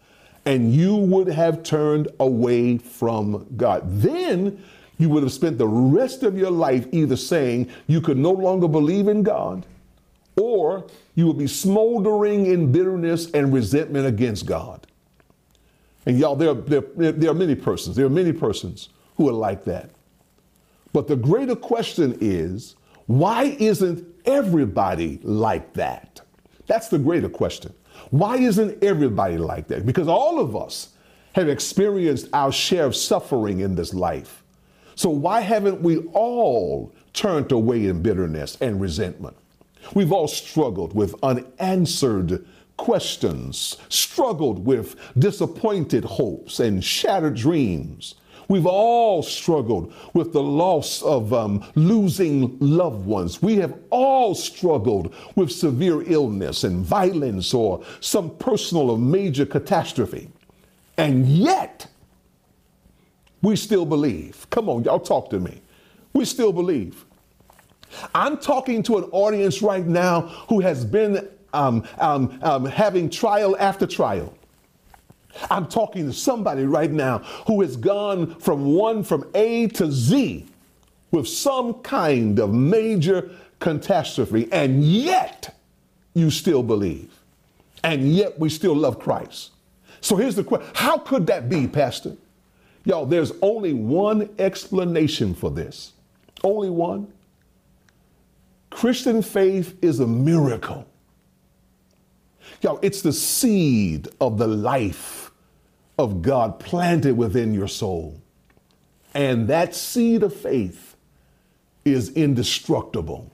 and 0.47 0.73
you 0.73 0.97
would 0.97 1.29
have 1.29 1.63
turned 1.63 2.09
away 2.19 2.79
from 2.79 3.47
God. 3.59 3.83
Then 3.85 4.65
you 4.97 5.11
would 5.11 5.25
have 5.25 5.33
spent 5.33 5.59
the 5.59 5.69
rest 5.69 6.23
of 6.23 6.39
your 6.39 6.51
life 6.51 6.87
either 6.91 7.17
saying 7.17 7.71
you 7.87 8.01
could 8.01 8.17
no 8.17 8.33
longer 8.33 8.67
believe 8.67 9.09
in 9.09 9.25
God 9.25 9.67
or 10.37 10.87
you 11.15 11.27
will 11.27 11.35
be 11.35 11.47
smoldering 11.47 12.47
in 12.47 12.73
bitterness 12.73 13.31
and 13.33 13.53
resentment 13.53 14.07
against 14.07 14.47
God. 14.47 14.87
And 16.07 16.19
y'all, 16.19 16.37
there, 16.37 16.55
there, 16.55 17.13
there 17.13 17.31
are 17.31 17.35
many 17.35 17.55
persons, 17.55 17.97
there 17.97 18.07
are 18.07 18.11
many 18.11 18.33
persons 18.33 18.89
who 19.17 19.29
are 19.29 19.33
like 19.33 19.65
that. 19.65 19.91
But 20.93 21.07
the 21.07 21.17
greater 21.17 21.57
question 21.57 22.19
is 22.21 22.77
why 23.07 23.57
isn't 23.59 24.07
everybody 24.25 25.21
like 25.23 25.73
that? 25.75 26.21
That's 26.67 26.89
the 26.89 26.99
greater 26.99 27.29
question. 27.29 27.75
Why 28.11 28.37
isn't 28.37 28.83
everybody 28.83 29.37
like 29.39 29.69
that? 29.69 29.87
Because 29.87 30.09
all 30.09 30.39
of 30.39 30.57
us 30.57 30.91
have 31.35 31.49
experienced 31.49 32.29
our 32.33 32.53
share 32.53 32.85
of 32.85 32.95
suffering 32.95 33.61
in 33.61 33.75
this 33.75 33.95
life. 33.95 34.43
So 34.95 35.09
why 35.11 35.41
haven't 35.41 35.81
we 35.81 35.99
all 36.13 36.93
turned 37.13 37.53
away 37.53 37.87
in 37.87 38.03
bitterness 38.03 38.59
and 38.61 38.81
resentment? 38.81 39.37
We've 39.95 40.13
all 40.13 40.29
struggled 40.29 40.95
with 40.95 41.15
unanswered 41.23 42.45
questions, 42.77 43.77
struggled 43.89 44.65
with 44.65 44.97
disappointed 45.19 46.05
hopes 46.05 46.61
and 46.61 46.83
shattered 46.83 47.35
dreams. 47.35 48.15
We've 48.49 48.67
all 48.67 49.23
struggled 49.23 49.95
with 50.15 50.33
the 50.33 50.43
loss 50.43 51.01
of 51.03 51.33
um, 51.33 51.65
losing 51.75 52.59
loved 52.59 53.07
ones. 53.07 53.41
We 53.41 53.57
have 53.57 53.75
all 53.91 54.35
struggled 54.35 55.15
with 55.37 55.51
severe 55.51 56.03
illness 56.11 56.65
and 56.65 56.85
violence 56.85 57.55
or 57.55 57.83
some 58.01 58.37
personal 58.37 58.91
or 58.91 58.99
major 58.99 59.47
catastrophe. 59.47 60.29
And 60.99 61.27
yet, 61.27 61.87
we 63.41 63.57
still 63.57 63.87
believe. 63.87 64.47
Come 64.51 64.69
on, 64.69 64.85
y'all 64.85 65.01
talk 65.01 65.31
to 65.31 65.41
me. 65.41 65.63
We 66.13 66.25
still 66.25 66.53
believe. 66.53 67.05
I'm 68.15 68.39
talking 68.39 68.83
to 68.85 68.99
an 68.99 69.05
audience 69.13 69.63
right 69.63 69.87
now 69.87 70.23
who 70.49 70.61
has 70.61 70.85
been 70.85 71.29
um, 71.53 71.85
um, 71.99 72.39
um, 72.43 72.65
having 72.65 73.11
trial 73.11 73.57
after 73.59 73.87
trial. 73.87 74.35
I'm 75.51 75.67
talking 75.67 76.07
to 76.07 76.13
somebody 76.13 76.65
right 76.65 76.91
now 76.91 77.19
who 77.47 77.63
has 77.63 77.77
gone 77.77 78.35
from 78.37 78.75
one 78.75 79.03
from 79.03 79.29
A 79.35 79.69
to 79.69 79.91
Z 79.91 80.47
with 81.11 81.29
some 81.29 81.75
kind 81.83 82.39
of 82.39 82.53
major 82.53 83.31
catastrophe, 83.61 84.49
and 84.53 84.85
yet 84.85 85.57
you 86.15 86.31
still 86.31 86.63
believe. 86.63 87.11
And 87.85 88.13
yet 88.13 88.39
we 88.39 88.49
still 88.49 88.77
love 88.77 88.99
Christ. 88.99 89.51
So 90.01 90.17
here's 90.17 90.35
the 90.35 90.45
question 90.45 90.69
How 90.75 90.99
could 90.99 91.27
that 91.29 91.49
be, 91.49 91.67
Pastor? 91.67 92.17
Y'all, 92.85 93.07
there's 93.07 93.33
only 93.43 93.73
one 93.73 94.29
explanation 94.39 95.35
for 95.35 95.51
this. 95.51 95.93
Only 96.43 96.71
one. 96.71 97.13
Christian 98.73 99.23
faith 99.23 99.77
is 99.83 100.01
a 100.01 100.07
miracle. 100.07 100.87
Y'all, 102.63 102.79
it's 102.83 103.03
the 103.03 103.13
seed 103.13 104.09
of 104.21 104.39
the 104.39 104.47
life 104.47 105.31
of 105.99 106.23
God 106.23 106.59
planted 106.59 107.17
within 107.17 107.53
your 107.53 107.69
soul. 107.69 108.21
And 109.15 109.47
that 109.49 109.75
seed 109.75 110.23
of 110.23 110.35
faith 110.35 110.97
is 111.85 112.11
indestructible. 112.11 113.31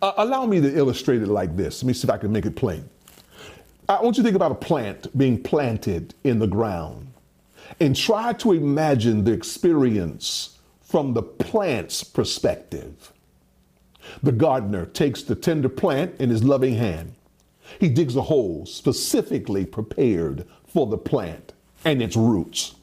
Uh, 0.00 0.12
allow 0.16 0.46
me 0.46 0.60
to 0.60 0.74
illustrate 0.76 1.22
it 1.22 1.28
like 1.28 1.56
this. 1.56 1.82
Let 1.82 1.88
me 1.88 1.92
see 1.92 2.06
if 2.06 2.10
I 2.10 2.16
can 2.16 2.32
make 2.32 2.46
it 2.46 2.56
plain. 2.56 2.88
I 3.88 4.00
want 4.00 4.16
you 4.16 4.22
to 4.22 4.26
think 4.26 4.36
about 4.36 4.52
a 4.52 4.56
plant 4.56 5.16
being 5.16 5.42
planted 5.42 6.14
in 6.24 6.38
the 6.38 6.46
ground 6.46 7.12
and 7.78 7.94
try 7.94 8.32
to 8.34 8.52
imagine 8.52 9.24
the 9.24 9.32
experience 9.32 10.58
from 10.80 11.12
the 11.12 11.22
plant's 11.22 12.02
perspective. 12.02 13.12
The 14.22 14.32
gardener 14.32 14.86
takes 14.86 15.22
the 15.22 15.34
tender 15.34 15.68
plant 15.68 16.20
in 16.20 16.30
his 16.30 16.44
loving 16.44 16.74
hand. 16.74 17.14
He 17.78 17.88
digs 17.88 18.16
a 18.16 18.22
hole 18.22 18.66
specifically 18.66 19.64
prepared 19.64 20.46
for 20.66 20.86
the 20.86 20.98
plant 20.98 21.52
and 21.84 22.02
its 22.02 22.16
roots. 22.16 22.74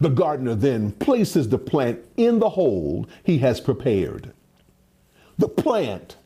The 0.00 0.10
gardener 0.10 0.54
then 0.54 0.92
places 0.92 1.48
the 1.48 1.58
plant 1.58 2.00
in 2.16 2.38
the 2.38 2.50
hole 2.50 3.06
he 3.24 3.38
has 3.38 3.60
prepared. 3.60 4.32
The 5.38 5.48
plant 5.48 6.16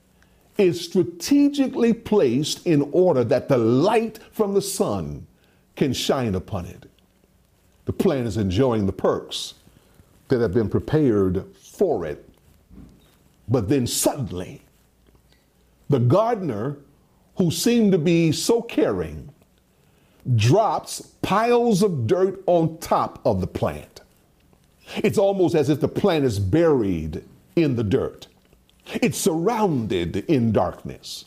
is 0.58 0.84
strategically 0.84 1.92
placed 1.92 2.66
in 2.66 2.88
order 2.92 3.24
that 3.24 3.48
the 3.48 3.58
light 3.58 4.18
from 4.32 4.54
the 4.54 4.62
sun 4.62 5.26
can 5.76 5.92
shine 5.92 6.34
upon 6.34 6.66
it 6.66 6.86
the 7.84 7.92
plant 7.92 8.26
is 8.26 8.36
enjoying 8.36 8.86
the 8.86 8.92
perks 8.92 9.54
that 10.28 10.40
have 10.40 10.54
been 10.54 10.68
prepared 10.68 11.44
for 11.56 12.06
it. 12.06 12.28
But 13.48 13.68
then 13.68 13.86
suddenly, 13.86 14.62
the 15.88 15.98
gardener, 15.98 16.78
who 17.36 17.50
seemed 17.50 17.92
to 17.92 17.98
be 17.98 18.32
so 18.32 18.62
caring, 18.62 19.30
drops 20.36 21.00
piles 21.22 21.82
of 21.82 22.06
dirt 22.06 22.42
on 22.46 22.78
top 22.78 23.20
of 23.24 23.40
the 23.40 23.46
plant. 23.46 24.00
It's 24.96 25.18
almost 25.18 25.54
as 25.54 25.68
if 25.68 25.80
the 25.80 25.88
plant 25.88 26.24
is 26.24 26.38
buried 26.38 27.24
in 27.56 27.76
the 27.76 27.84
dirt. 27.84 28.28
It's 28.86 29.18
surrounded 29.18 30.16
in 30.28 30.52
darkness. 30.52 31.26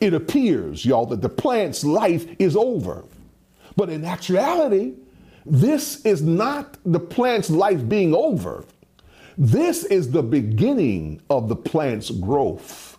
It 0.00 0.14
appears, 0.14 0.84
y'all, 0.84 1.06
that 1.06 1.22
the 1.22 1.28
plant's 1.28 1.84
life 1.84 2.26
is 2.38 2.56
over. 2.56 3.04
But 3.76 3.88
in 3.88 4.04
actuality, 4.04 4.94
this 5.46 6.04
is 6.04 6.22
not 6.22 6.76
the 6.84 7.00
plant's 7.00 7.50
life 7.50 7.88
being 7.88 8.14
over. 8.14 8.64
This 9.38 9.84
is 9.84 10.10
the 10.10 10.22
beginning 10.22 11.22
of 11.30 11.48
the 11.48 11.56
plant's 11.56 12.10
growth. 12.10 12.98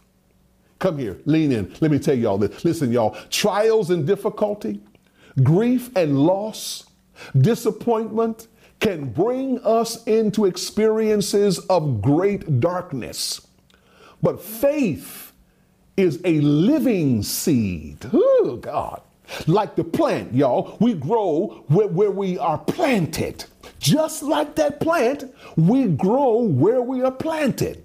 Come 0.80 0.98
here, 0.98 1.18
lean 1.26 1.52
in. 1.52 1.74
Let 1.80 1.92
me 1.92 2.00
tell 2.00 2.18
y'all 2.18 2.38
this. 2.38 2.66
Listen, 2.66 2.92
y'all, 2.92 3.16
trials 3.30 3.90
and 3.90 4.06
difficulty, 4.06 4.82
grief 5.42 5.90
and 5.96 6.20
loss, 6.20 6.86
disappointment 7.40 8.48
can 8.80 9.06
bring 9.06 9.60
us 9.64 10.04
into 10.04 10.46
experiences 10.46 11.60
of 11.68 12.02
great 12.02 12.60
darkness. 12.60 13.48
But 14.22 14.42
faith 14.42 15.32
is 15.96 16.20
a 16.26 16.42
living 16.42 17.24
seed. 17.24 17.98
Oh, 18.12 18.58
God. 18.60 19.02
Like 19.48 19.76
the 19.76 19.84
plant, 19.86 20.34
y'all, 20.34 20.78
we 20.82 20.96
grow 20.96 21.64
where, 21.68 21.88
where 21.88 22.12
we 22.12 22.38
are 22.38 22.58
planted. 22.58 23.46
Just 23.84 24.24
like 24.24 24.56
that 24.56 24.80
plant, 24.80 25.26
we 25.58 25.88
grow 25.88 26.38
where 26.38 26.82
we 26.82 27.02
are 27.04 27.12
planted. 27.12 27.84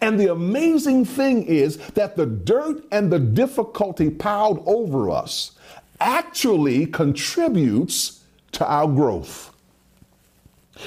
And 0.00 0.18
the 0.18 0.32
amazing 0.32 1.04
thing 1.04 1.44
is 1.44 1.76
that 1.88 2.16
the 2.16 2.24
dirt 2.24 2.82
and 2.90 3.12
the 3.12 3.18
difficulty 3.18 4.08
piled 4.08 4.62
over 4.64 5.10
us 5.10 5.52
actually 6.00 6.86
contributes 6.86 8.22
to 8.52 8.66
our 8.66 8.86
growth. 8.86 9.54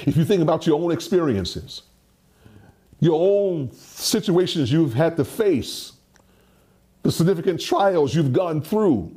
If 0.07 0.17
you 0.17 0.25
think 0.25 0.41
about 0.41 0.65
your 0.65 0.81
own 0.81 0.91
experiences, 0.91 1.83
your 2.99 3.19
own 3.21 3.71
situations 3.73 4.71
you've 4.71 4.95
had 4.95 5.17
to 5.17 5.23
face, 5.23 5.91
the 7.03 7.11
significant 7.11 7.61
trials 7.61 8.15
you've 8.15 8.33
gone 8.33 8.63
through, 8.63 9.15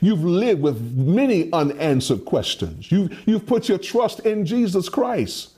You've 0.00 0.24
lived 0.24 0.62
with 0.62 0.80
many 0.96 1.52
unanswered 1.52 2.24
questions. 2.24 2.90
You've, 2.90 3.18
you've 3.26 3.46
put 3.46 3.68
your 3.68 3.78
trust 3.78 4.20
in 4.20 4.46
Jesus 4.46 4.88
Christ. 4.88 5.50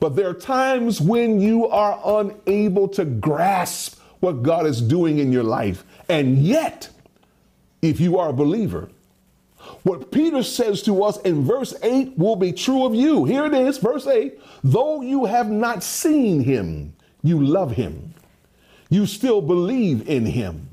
But 0.00 0.16
there 0.16 0.28
are 0.28 0.34
times 0.34 1.00
when 1.00 1.40
you 1.40 1.66
are 1.68 2.00
unable 2.04 2.88
to 2.88 3.04
grasp 3.04 4.00
what 4.20 4.42
God 4.42 4.66
is 4.66 4.80
doing 4.80 5.18
in 5.18 5.32
your 5.32 5.44
life. 5.44 5.84
And 6.08 6.38
yet, 6.38 6.90
if 7.82 8.00
you 8.00 8.18
are 8.18 8.30
a 8.30 8.32
believer, 8.32 8.90
what 9.82 10.10
Peter 10.10 10.42
says 10.42 10.82
to 10.82 11.02
us 11.04 11.18
in 11.22 11.44
verse 11.44 11.74
8 11.82 12.18
will 12.18 12.36
be 12.36 12.52
true 12.52 12.84
of 12.84 12.94
you. 12.94 13.24
Here 13.24 13.46
it 13.46 13.54
is, 13.54 13.78
verse 13.78 14.06
8. 14.06 14.38
Though 14.62 15.02
you 15.02 15.24
have 15.26 15.50
not 15.50 15.82
seen 15.82 16.40
him, 16.40 16.94
you 17.22 17.42
love 17.42 17.72
him. 17.72 18.14
You 18.90 19.06
still 19.06 19.40
believe 19.40 20.08
in 20.08 20.26
him. 20.26 20.68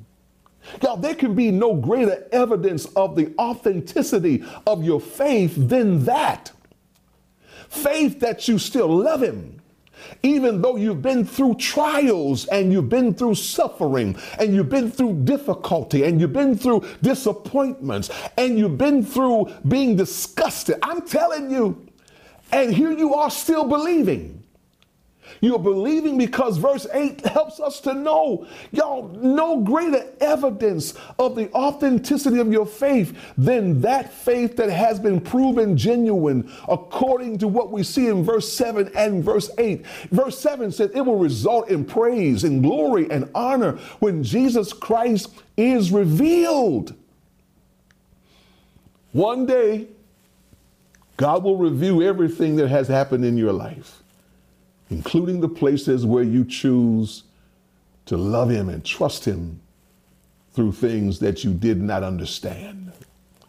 Y'all, 0.81 0.97
there 0.97 1.15
can 1.15 1.35
be 1.35 1.51
no 1.51 1.75
greater 1.75 2.27
evidence 2.31 2.85
of 2.95 3.15
the 3.15 3.33
authenticity 3.37 4.43
of 4.65 4.83
your 4.83 5.01
faith 5.01 5.53
than 5.55 6.05
that. 6.05 6.51
Faith 7.69 8.19
that 8.19 8.47
you 8.47 8.57
still 8.59 8.87
love 8.87 9.23
Him. 9.23 9.61
Even 10.23 10.61
though 10.61 10.75
you've 10.75 11.01
been 11.01 11.25
through 11.25 11.55
trials 11.55 12.45
and 12.47 12.71
you've 12.71 12.89
been 12.89 13.13
through 13.13 13.35
suffering 13.35 14.17
and 14.39 14.53
you've 14.53 14.69
been 14.69 14.91
through 14.91 15.13
difficulty 15.23 16.03
and 16.03 16.19
you've 16.19 16.33
been 16.33 16.57
through 16.57 16.83
disappointments 17.01 18.09
and 18.37 18.57
you've 18.57 18.77
been 18.77 19.05
through 19.05 19.51
being 19.67 19.95
disgusted, 19.95 20.77
I'm 20.81 21.01
telling 21.03 21.51
you, 21.51 21.87
and 22.51 22.73
here 22.73 22.91
you 22.91 23.13
are 23.13 23.29
still 23.29 23.65
believing. 23.65 24.40
You're 25.41 25.57
believing 25.57 26.19
because 26.19 26.57
verse 26.57 26.86
8 26.93 27.25
helps 27.25 27.60
us 27.60 27.81
to 27.81 27.95
know, 27.95 28.48
y'all, 28.71 29.07
no 29.10 29.60
greater 29.60 30.05
evidence 30.21 30.93
of 31.17 31.36
the 31.36 31.51
authenticity 31.53 32.38
of 32.38 32.51
your 32.51 32.67
faith 32.67 33.17
than 33.39 33.81
that 33.81 34.13
faith 34.13 34.55
that 34.57 34.69
has 34.69 35.00
been 35.00 35.19
proven 35.19 35.75
genuine 35.75 36.51
according 36.69 37.39
to 37.39 37.48
what 37.48 37.71
we 37.71 37.81
see 37.81 38.07
in 38.07 38.24
verse 38.24 38.53
7 38.53 38.91
and 38.95 39.24
verse 39.24 39.50
8. 39.57 39.83
Verse 40.12 40.38
7 40.38 40.71
says 40.71 40.91
it 40.93 41.01
will 41.01 41.17
result 41.17 41.69
in 41.69 41.86
praise 41.86 42.43
and 42.43 42.62
glory 42.62 43.10
and 43.10 43.27
honor 43.33 43.79
when 44.00 44.21
Jesus 44.24 44.74
Christ 44.74 45.33
is 45.57 45.91
revealed. 45.91 46.95
One 49.11 49.48
day, 49.48 49.87
God 51.18 51.44
will 51.44 51.57
review 51.57 52.03
everything 52.03 52.57
that 52.57 52.70
has 52.70 52.87
happened 52.87 53.25
in 53.25 53.37
your 53.37 53.53
life 53.53 54.01
including 54.91 55.39
the 55.39 55.49
places 55.49 56.05
where 56.05 56.23
you 56.23 56.43
choose 56.43 57.23
to 58.05 58.17
love 58.17 58.49
Him 58.49 58.69
and 58.69 58.83
trust 58.83 59.25
Him 59.25 59.59
through 60.53 60.73
things 60.73 61.17
that 61.19 61.43
you 61.45 61.53
did 61.53 61.81
not 61.81 62.03
understand. 62.03 62.91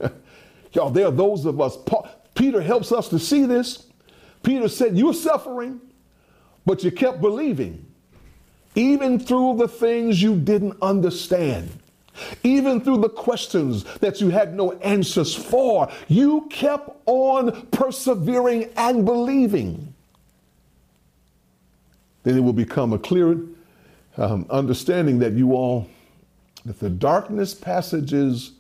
Y'all, 0.73 0.91
there 0.91 1.07
are 1.07 1.13
those 1.13 1.45
of 1.45 1.61
us, 1.61 1.77
Paul, 1.85 2.09
Peter 2.35 2.63
helps 2.63 2.93
us 2.93 3.09
to 3.09 3.19
see 3.19 3.45
this. 3.45 3.89
Peter 4.45 4.69
said, 4.69 4.97
You're 4.97 5.13
suffering, 5.13 5.81
but 6.65 6.85
you 6.85 6.93
kept 6.93 7.21
believing, 7.21 7.85
even 8.77 9.19
through 9.19 9.57
the 9.59 9.69
things 9.69 10.23
you 10.23 10.37
didn't 10.37 10.77
understand. 10.81 11.71
Even 12.45 12.81
through 12.81 12.99
the 12.99 13.09
questions 13.09 13.85
that 14.01 14.21
you 14.21 14.29
had 14.29 14.55
no 14.55 14.73
answers 14.73 15.35
for, 15.35 15.91
you 16.09 16.47
kept 16.51 16.91
on 17.07 17.67
persevering 17.69 18.69
and 18.77 19.07
believing 19.07 19.92
then 22.23 22.37
it 22.37 22.41
will 22.41 22.53
become 22.53 22.93
a 22.93 22.99
clear 22.99 23.39
um, 24.17 24.47
understanding 24.51 25.19
that 25.21 25.33
you 25.33 25.55
all, 25.55 25.89
that 26.65 26.79
the 26.79 26.91
darkness 26.91 27.55
passages 27.55 28.53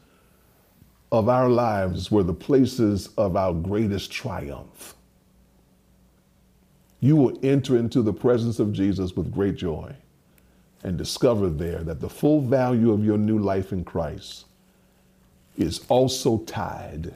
of 1.11 1.29
our 1.29 1.49
lives 1.49 2.11
were 2.11 2.23
the 2.23 2.33
places 2.33 3.11
of 3.19 3.37
our 3.37 3.53
greatest 3.53 4.11
triumph. 4.11 4.95
You 7.01 7.17
will 7.17 7.39
enter 7.43 7.77
into 7.77 8.01
the 8.01 8.13
presence 8.13 8.59
of 8.59 8.73
Jesus 8.73 9.15
with 9.15 9.33
great 9.33 9.57
joy 9.57 9.95
and 10.85 10.97
discover 10.97 11.49
there 11.49 11.83
that 11.83 12.01
the 12.01 12.09
full 12.09 12.41
value 12.41 12.93
of 12.93 13.05
your 13.05 13.19
new 13.19 13.39
life 13.39 13.73
in 13.73 13.85
Christ 13.85 14.47
is 15.57 15.85
also 15.89 16.39
tied 16.39 17.15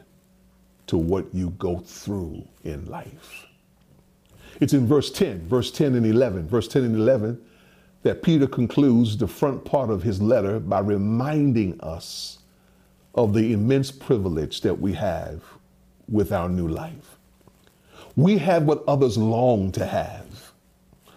to 0.89 0.97
what 0.97 1.27
you 1.33 1.51
go 1.51 1.79
through 1.79 2.47
in 2.65 2.85
life. 2.87 3.47
It's 4.61 4.73
in 4.73 4.87
verse 4.87 5.11
10, 5.11 5.47
verse 5.49 5.71
10 5.71 5.95
and 5.95 6.07
11. 6.07 6.49
Verse 6.49 6.69
10 6.69 6.85
and 6.85 6.97
11 6.97 7.41
that 8.03 8.23
Peter 8.23 8.47
concludes 8.47 9.17
the 9.17 9.27
front 9.27 9.65
part 9.65 9.91
of 9.91 10.05
his 10.05 10.23
letter 10.23 10.61
by 10.61 10.79
reminding 10.79 11.81
us 11.81 12.39
of 13.17 13.35
the 13.35 13.53
immense 13.53 13.91
privilege 13.91 14.61
that 14.61 14.81
we 14.81 14.93
have 14.93 15.43
with 16.09 16.31
our 16.31 16.49
new 16.49 16.69
life. 16.69 17.19
We 18.15 18.39
have 18.39 18.63
what 18.63 18.85
others 18.87 19.19
long 19.19 19.73
to 19.73 19.85
have. 19.85 20.53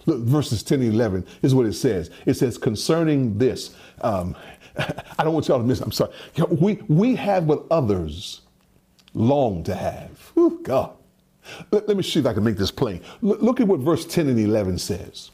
Look, 0.06 0.22
verses 0.22 0.64
10 0.64 0.82
and 0.82 0.94
11 0.94 1.28
is 1.44 1.54
what 1.54 1.68
it 1.68 1.74
says. 1.74 2.10
It 2.26 2.34
says, 2.34 2.58
concerning 2.58 3.38
this, 3.38 3.76
um, 4.02 4.36
I 4.78 5.24
don't 5.24 5.34
want 5.34 5.48
y'all 5.48 5.60
to 5.60 5.64
miss, 5.64 5.82
I'm 5.82 5.92
sorry. 5.92 6.12
We, 6.50 6.80
we 6.88 7.16
have 7.16 7.44
what 7.46 7.66
others 7.70 8.42
long 9.14 9.64
to 9.66 9.76
have. 9.76 10.32
Whew, 10.34 10.60
God. 10.64 10.94
Let, 11.72 11.88
let, 11.88 11.98
me 11.98 12.04
see 12.04 12.20
if 12.20 12.26
I 12.26 12.34
can 12.34 12.44
make 12.44 12.58
this 12.58 12.72
plain. 12.72 13.02
L- 13.24 13.38
look 13.40 13.60
at 13.60 13.68
what 13.68 13.80
verse 13.80 14.06
10 14.06 14.28
and 14.28 14.40
11 14.40 14.78
says. 14.78 15.32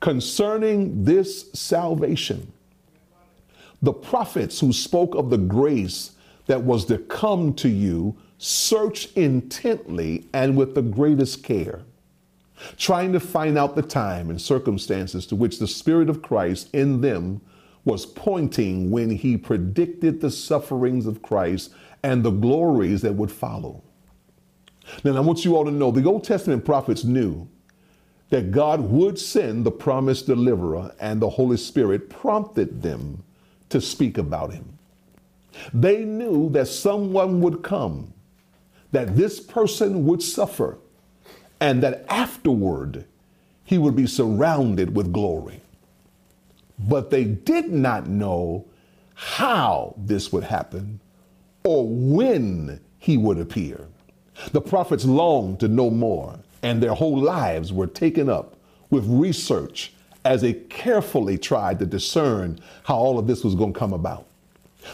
Concerning 0.00 1.04
this 1.04 1.50
salvation, 1.52 2.52
the 3.82 3.92
prophets 3.92 4.60
who 4.60 4.72
spoke 4.72 5.14
of 5.14 5.30
the 5.30 5.38
grace 5.38 6.12
that 6.46 6.62
was 6.62 6.84
to 6.86 6.98
come 6.98 7.54
to 7.54 7.68
you 7.68 8.16
search 8.38 9.12
intently 9.14 10.26
and 10.32 10.56
with 10.56 10.74
the 10.74 10.82
greatest 10.82 11.42
care, 11.42 11.82
trying 12.76 13.12
to 13.12 13.20
find 13.20 13.56
out 13.56 13.74
the 13.74 13.82
time 13.82 14.30
and 14.30 14.40
circumstances 14.40 15.26
to 15.26 15.36
which 15.36 15.58
the 15.58 15.66
Spirit 15.66 16.08
of 16.08 16.22
Christ 16.22 16.68
in 16.74 17.00
them 17.00 17.40
was 17.84 18.04
pointing 18.04 18.90
when 18.90 19.10
he 19.10 19.36
predicted 19.36 20.20
the 20.20 20.30
sufferings 20.30 21.06
of 21.06 21.22
Christ 21.22 21.72
and 22.02 22.22
the 22.22 22.30
glories 22.30 23.02
that 23.02 23.14
would 23.14 23.30
follow. 23.30 23.82
Now, 25.04 25.16
I 25.16 25.20
want 25.20 25.44
you 25.44 25.56
all 25.56 25.64
to 25.64 25.70
know 25.70 25.90
the 25.90 26.04
Old 26.04 26.24
Testament 26.24 26.64
prophets 26.64 27.04
knew 27.04 27.48
that 28.30 28.50
God 28.50 28.80
would 28.80 29.18
send 29.18 29.64
the 29.64 29.70
promised 29.70 30.26
deliverer, 30.26 30.92
and 31.00 31.20
the 31.20 31.30
Holy 31.30 31.56
Spirit 31.56 32.10
prompted 32.10 32.82
them 32.82 33.22
to 33.68 33.80
speak 33.80 34.18
about 34.18 34.52
him. 34.52 34.78
They 35.72 36.04
knew 36.04 36.50
that 36.50 36.68
someone 36.68 37.40
would 37.40 37.62
come, 37.62 38.12
that 38.92 39.16
this 39.16 39.40
person 39.40 40.06
would 40.06 40.22
suffer, 40.22 40.78
and 41.60 41.82
that 41.82 42.04
afterward 42.08 43.06
he 43.64 43.78
would 43.78 43.96
be 43.96 44.06
surrounded 44.06 44.94
with 44.94 45.12
glory. 45.12 45.60
But 46.78 47.10
they 47.10 47.24
did 47.24 47.72
not 47.72 48.06
know 48.06 48.66
how 49.14 49.94
this 49.96 50.32
would 50.32 50.44
happen 50.44 51.00
or 51.64 51.88
when 51.88 52.80
he 52.98 53.16
would 53.16 53.38
appear. 53.38 53.86
The 54.52 54.60
prophets 54.60 55.04
longed 55.04 55.60
to 55.60 55.68
know 55.68 55.90
more, 55.90 56.38
and 56.62 56.82
their 56.82 56.94
whole 56.94 57.18
lives 57.18 57.72
were 57.72 57.86
taken 57.86 58.28
up 58.28 58.56
with 58.90 59.06
research 59.06 59.92
as 60.24 60.42
they 60.42 60.52
carefully 60.52 61.38
tried 61.38 61.78
to 61.78 61.86
discern 61.86 62.58
how 62.84 62.96
all 62.96 63.18
of 63.18 63.26
this 63.26 63.44
was 63.44 63.54
going 63.54 63.72
to 63.72 63.78
come 63.78 63.92
about. 63.92 64.26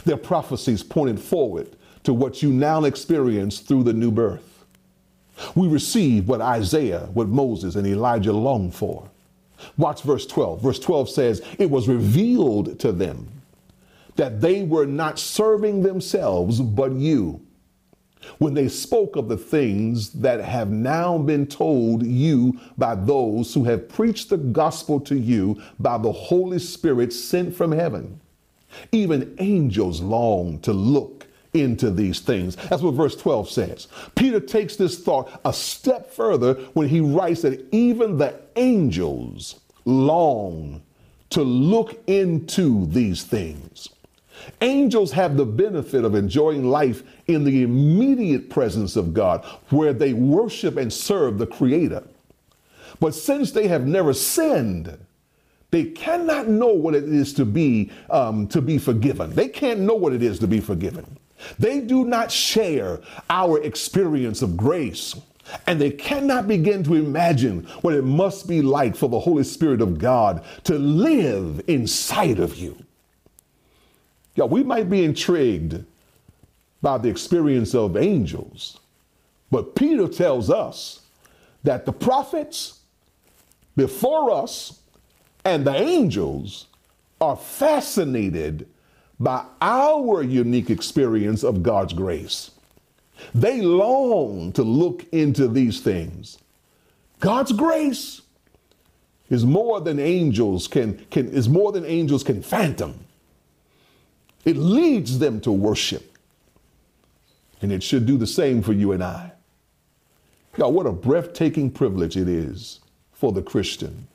Their 0.04 0.16
prophecies 0.16 0.82
pointed 0.82 1.18
forward 1.18 1.76
to 2.04 2.12
what 2.12 2.42
you 2.42 2.50
now 2.50 2.84
experience 2.84 3.60
through 3.60 3.84
the 3.84 3.92
new 3.92 4.10
birth. 4.10 4.64
We 5.54 5.68
receive 5.68 6.28
what 6.28 6.40
Isaiah, 6.40 7.08
what 7.14 7.28
Moses, 7.28 7.74
and 7.76 7.86
Elijah 7.86 8.32
longed 8.32 8.74
for. 8.74 9.08
Watch 9.76 10.02
verse 10.02 10.26
12. 10.26 10.60
Verse 10.60 10.78
12 10.78 11.08
says, 11.08 11.42
It 11.58 11.70
was 11.70 11.88
revealed 11.88 12.78
to 12.80 12.92
them 12.92 13.28
that 14.16 14.40
they 14.40 14.62
were 14.64 14.86
not 14.86 15.18
serving 15.18 15.82
themselves, 15.82 16.60
but 16.60 16.92
you, 16.92 17.40
when 18.38 18.54
they 18.54 18.68
spoke 18.68 19.16
of 19.16 19.28
the 19.28 19.36
things 19.36 20.10
that 20.10 20.40
have 20.40 20.70
now 20.70 21.18
been 21.18 21.46
told 21.46 22.06
you 22.06 22.58
by 22.78 22.94
those 22.94 23.54
who 23.54 23.64
have 23.64 23.88
preached 23.88 24.30
the 24.30 24.36
gospel 24.36 25.00
to 25.00 25.16
you 25.16 25.60
by 25.78 25.98
the 25.98 26.12
Holy 26.12 26.58
Spirit 26.58 27.12
sent 27.12 27.54
from 27.54 27.72
heaven. 27.72 28.20
Even 28.90 29.34
angels 29.38 30.00
long 30.00 30.58
to 30.60 30.72
look 30.72 31.26
into 31.54 31.90
these 31.90 32.20
things. 32.20 32.56
That's 32.56 32.82
what 32.82 32.94
verse 32.94 33.16
12 33.16 33.50
says. 33.50 33.88
Peter 34.14 34.40
takes 34.40 34.76
this 34.76 34.98
thought 34.98 35.40
a 35.44 35.52
step 35.52 36.10
further 36.10 36.54
when 36.72 36.88
he 36.88 37.00
writes 37.00 37.42
that 37.42 37.66
even 37.72 38.16
the 38.16 38.40
angels 38.56 39.60
long 39.84 40.82
to 41.30 41.42
look 41.42 42.02
into 42.06 42.86
these 42.86 43.24
things. 43.24 43.88
Angels 44.60 45.12
have 45.12 45.36
the 45.36 45.44
benefit 45.44 46.04
of 46.04 46.14
enjoying 46.14 46.64
life 46.64 47.02
in 47.26 47.44
the 47.44 47.62
immediate 47.62 48.50
presence 48.50 48.96
of 48.96 49.14
God, 49.14 49.44
where 49.70 49.92
they 49.92 50.12
worship 50.12 50.76
and 50.76 50.92
serve 50.92 51.38
the 51.38 51.46
Creator. 51.46 52.04
But 53.00 53.14
since 53.14 53.52
they 53.52 53.68
have 53.68 53.86
never 53.86 54.12
sinned, 54.12 54.96
they 55.70 55.84
cannot 55.84 56.48
know 56.48 56.68
what 56.68 56.94
it 56.94 57.04
is 57.04 57.32
to 57.34 57.44
be 57.44 57.90
um, 58.10 58.46
to 58.48 58.60
be 58.60 58.78
forgiven. 58.78 59.30
They 59.34 59.48
can't 59.48 59.80
know 59.80 59.94
what 59.94 60.12
it 60.12 60.22
is 60.22 60.38
to 60.40 60.46
be 60.46 60.60
forgiven. 60.60 61.18
They 61.58 61.80
do 61.80 62.04
not 62.04 62.30
share 62.30 63.00
our 63.28 63.60
experience 63.62 64.42
of 64.42 64.56
grace. 64.56 65.14
And 65.66 65.80
they 65.80 65.90
cannot 65.90 66.46
begin 66.46 66.84
to 66.84 66.94
imagine 66.94 67.64
what 67.80 67.94
it 67.94 68.04
must 68.04 68.46
be 68.46 68.62
like 68.62 68.94
for 68.94 69.08
the 69.08 69.18
Holy 69.18 69.42
Spirit 69.42 69.80
of 69.80 69.98
God 69.98 70.44
to 70.64 70.78
live 70.78 71.60
inside 71.66 72.38
of 72.38 72.56
you. 72.56 72.76
Yeah, 74.34 74.44
we 74.44 74.62
might 74.62 74.88
be 74.88 75.04
intrigued 75.04 75.84
by 76.80 76.98
the 76.98 77.08
experience 77.08 77.74
of 77.74 77.96
angels, 77.96 78.80
but 79.50 79.74
Peter 79.74 80.08
tells 80.08 80.50
us 80.50 81.02
that 81.62 81.86
the 81.86 81.92
prophets 81.92 82.80
before 83.76 84.30
us 84.30 84.80
and 85.44 85.64
the 85.64 85.74
angels 85.74 86.66
are 87.20 87.36
fascinated 87.36 88.66
by 89.20 89.44
our 89.60 90.22
unique 90.22 90.70
experience 90.70 91.44
of 91.44 91.62
God's 91.62 91.92
grace. 91.92 92.50
They 93.34 93.60
long 93.60 94.52
to 94.52 94.62
look 94.62 95.06
into 95.12 95.46
these 95.46 95.80
things. 95.80 96.38
God's 97.20 97.52
grace 97.52 98.22
is 99.30 99.44
more 99.44 99.80
than 99.80 100.00
angels 100.00 100.66
can, 100.66 101.06
can 101.10 101.28
is 101.28 101.48
more 101.48 101.70
than 101.70 101.84
angels 101.84 102.24
can 102.24 102.42
fathom. 102.42 102.98
It 104.44 104.56
leads 104.56 105.18
them 105.18 105.40
to 105.42 105.52
worship. 105.52 106.16
And 107.60 107.70
it 107.70 107.82
should 107.82 108.06
do 108.06 108.16
the 108.16 108.26
same 108.26 108.62
for 108.62 108.72
you 108.72 108.92
and 108.92 109.02
I. 109.02 109.32
God, 110.54 110.74
what 110.74 110.86
a 110.86 110.92
breathtaking 110.92 111.70
privilege 111.70 112.16
it 112.16 112.28
is 112.28 112.80
for 113.12 113.32
the 113.32 113.42
Christian. 113.42 114.08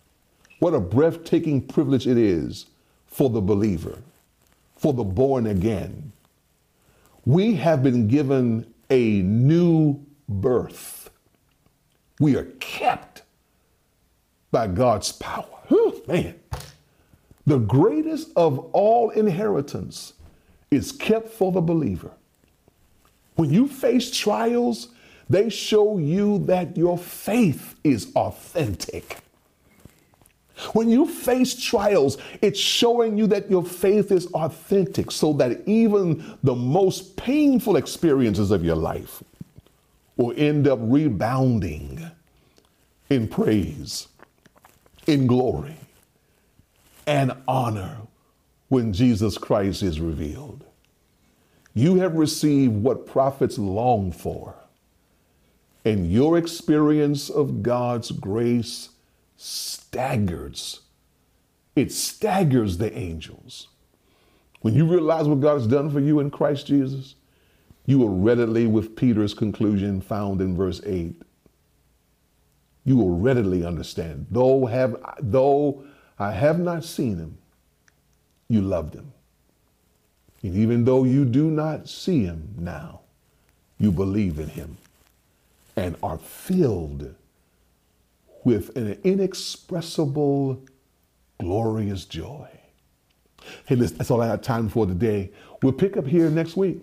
What 0.60 0.74
a 0.74 0.80
breathtaking 0.80 1.68
privilege 1.68 2.08
it 2.08 2.18
is 2.18 2.66
for 3.08 3.30
the 3.30 3.42
believer 3.42 4.00
for 4.78 4.94
the 4.94 5.04
born 5.04 5.48
again. 5.48 6.12
We 7.26 7.56
have 7.56 7.84
been 7.84 8.08
given 8.08 8.74
a 8.90 9.22
new 9.22 10.00
birth. 10.30 11.10
We 12.20 12.36
are 12.38 12.46
kept 12.60 13.24
by 14.52 14.68
God's 14.68 15.12
power. 15.12 15.46
Whew, 15.68 16.02
man, 16.08 16.40
the 17.46 17.58
greatest 17.58 18.30
of 18.36 18.60
all 18.72 19.10
inheritance 19.10 20.14
is 20.72 20.92
kept 20.92 21.30
for 21.30 21.52
the 21.52 21.62
believer. 21.62 22.12
When 23.36 23.52
you 23.52 23.68
face 23.68 24.16
trials, 24.16 24.90
they 25.30 25.50
show 25.50 25.98
you 25.98 26.40
that 26.46 26.76
your 26.78 26.98
faith 26.98 27.76
is 27.84 28.12
authentic. 28.16 29.18
When 30.74 30.90
you 30.90 31.06
face 31.06 31.56
trials, 31.56 32.18
it's 32.42 32.60
showing 32.60 33.18
you 33.18 33.28
that 33.28 33.50
your 33.50 33.64
faith 33.64 34.12
is 34.12 34.26
authentic 34.28 35.12
so 35.12 35.34
that 35.34 35.62
even 35.68 36.38
the 36.44 36.56
most 36.56 37.16
painful 37.16 37.76
experiences 37.76 38.50
of 38.50 38.66
your 38.66 38.76
life 38.76 39.24
will 40.16 40.34
end 40.36 40.68
up 40.68 40.80
rebounding 40.82 42.10
in 43.10 43.28
praise, 43.28 44.08
in 45.06 45.28
glory, 45.28 45.76
and 47.06 47.34
honor 47.48 47.98
when 48.70 48.94
Jesus 48.94 49.38
Christ 49.38 49.82
is 49.84 50.00
revealed. 50.00 50.66
You 51.74 51.98
have 51.98 52.16
received 52.16 52.74
what 52.74 53.06
prophets 53.06 53.58
long 53.58 54.12
for, 54.12 54.56
and 55.86 56.12
your 56.12 56.38
experience 56.38 57.30
of 57.30 57.64
God's 57.64 58.12
grace 58.12 58.90
staggers. 59.38 60.82
It 61.76 61.92
staggers 61.92 62.78
the 62.78 62.96
angels. 62.98 63.68
When 64.62 64.74
you 64.74 64.86
realize 64.86 65.28
what 65.28 65.40
God 65.40 65.54
has 65.60 65.68
done 65.68 65.92
for 65.92 66.00
you 66.00 66.20
in 66.20 66.32
Christ 66.32 66.66
Jesus, 66.66 67.16
you 67.86 68.00
will 68.00 68.10
readily, 68.10 68.68
with 68.68 68.96
Peter's 68.96 69.34
conclusion 69.34 70.02
found 70.02 70.42
in 70.42 70.58
verse 70.58 70.82
8, 70.86 71.22
you 72.84 72.98
will 72.98 73.18
readily 73.18 73.64
understand. 73.64 74.28
Though 74.32 74.66
have 74.66 74.98
though 75.22 75.84
I 76.18 76.32
have 76.32 76.60
not 76.60 76.84
seen 76.84 77.18
him, 77.18 77.38
you 78.50 78.62
loved 78.62 78.94
him. 78.96 79.12
And 80.44 80.56
even 80.56 80.86
though 80.86 81.04
you 81.04 81.26
do 81.26 81.50
not 81.50 81.90
see 81.90 82.24
him 82.24 82.56
now, 82.58 83.02
you 83.80 83.92
believe 83.92 84.40
in 84.40 84.50
him 84.50 84.78
and 85.76 85.96
are 86.02 86.18
filled 86.18 87.14
with 88.44 88.76
an 88.76 89.00
inexpressible, 89.04 90.64
glorious 91.40 92.06
joy. 92.06 92.48
Hey, 93.66 93.76
listen, 93.76 93.98
that's 93.98 94.12
all 94.12 94.22
I 94.22 94.28
have 94.28 94.42
time 94.42 94.70
for 94.70 94.86
today. 94.86 95.32
We'll 95.62 95.74
pick 95.74 95.98
up 95.98 96.08
here 96.08 96.30
next 96.30 96.56
week. 96.58 96.80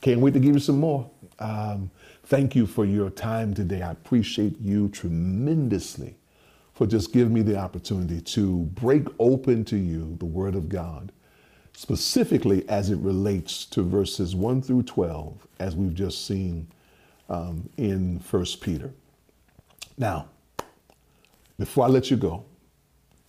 Can't 0.00 0.20
wait 0.20 0.34
to 0.34 0.40
give 0.40 0.54
you 0.54 0.60
some 0.60 0.80
more. 0.80 1.08
Um, 1.38 1.90
thank 2.24 2.54
you 2.54 2.66
for 2.66 2.84
your 2.84 3.10
time 3.10 3.54
today. 3.54 3.82
I 3.82 3.92
appreciate 3.92 4.60
you 4.60 4.88
tremendously 4.88 6.17
for 6.78 6.86
just 6.86 7.12
giving 7.12 7.34
me 7.34 7.42
the 7.42 7.58
opportunity 7.58 8.20
to 8.20 8.58
break 8.74 9.04
open 9.18 9.64
to 9.64 9.76
you 9.76 10.14
the 10.20 10.24
Word 10.24 10.54
of 10.54 10.68
God, 10.68 11.10
specifically 11.72 12.66
as 12.68 12.90
it 12.90 12.98
relates 12.98 13.64
to 13.66 13.82
verses 13.82 14.36
1 14.36 14.62
through 14.62 14.84
12, 14.84 15.44
as 15.58 15.74
we've 15.74 15.92
just 15.92 16.24
seen 16.24 16.68
um, 17.28 17.68
in 17.78 18.22
1 18.30 18.44
Peter. 18.60 18.92
Now, 19.96 20.28
before 21.58 21.84
I 21.84 21.88
let 21.88 22.12
you 22.12 22.16
go, 22.16 22.44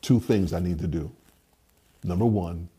two 0.04 0.20
things 0.20 0.54
I 0.54 0.60
need 0.60 0.78
to 0.78 0.88
do. 0.88 1.12
Number 2.04 2.26
one, 2.26 2.70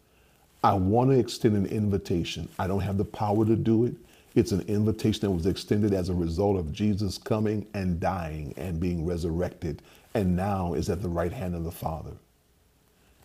I 0.63 0.75
want 0.75 1.11
to 1.11 1.19
extend 1.19 1.57
an 1.57 1.67
invitation. 1.67 2.49
I 2.61 2.69
don't 2.69 2.79
have 2.79 2.97
the 2.97 3.05
power 3.05 3.45
to 3.45 3.57
do 3.57 3.87
it. 3.87 3.97
It's 4.37 4.53
an 4.53 4.61
invitation 4.69 5.23
that 5.23 5.33
was 5.33 5.47
extended 5.47 5.93
as 5.93 6.11
a 6.11 6.15
result 6.15 6.57
of 6.57 6.73
Jesus 6.73 7.19
coming 7.19 7.67
and 7.75 7.99
dying 7.99 8.55
and 8.57 8.79
being 8.79 9.05
resurrected, 9.05 9.83
and 10.15 10.37
now 10.37 10.75
is 10.75 10.91
at 10.91 11.03
the 11.03 11.09
right 11.09 11.33
hand 11.33 11.55
of 11.55 11.65
the 11.65 11.71
Father. 11.71 12.13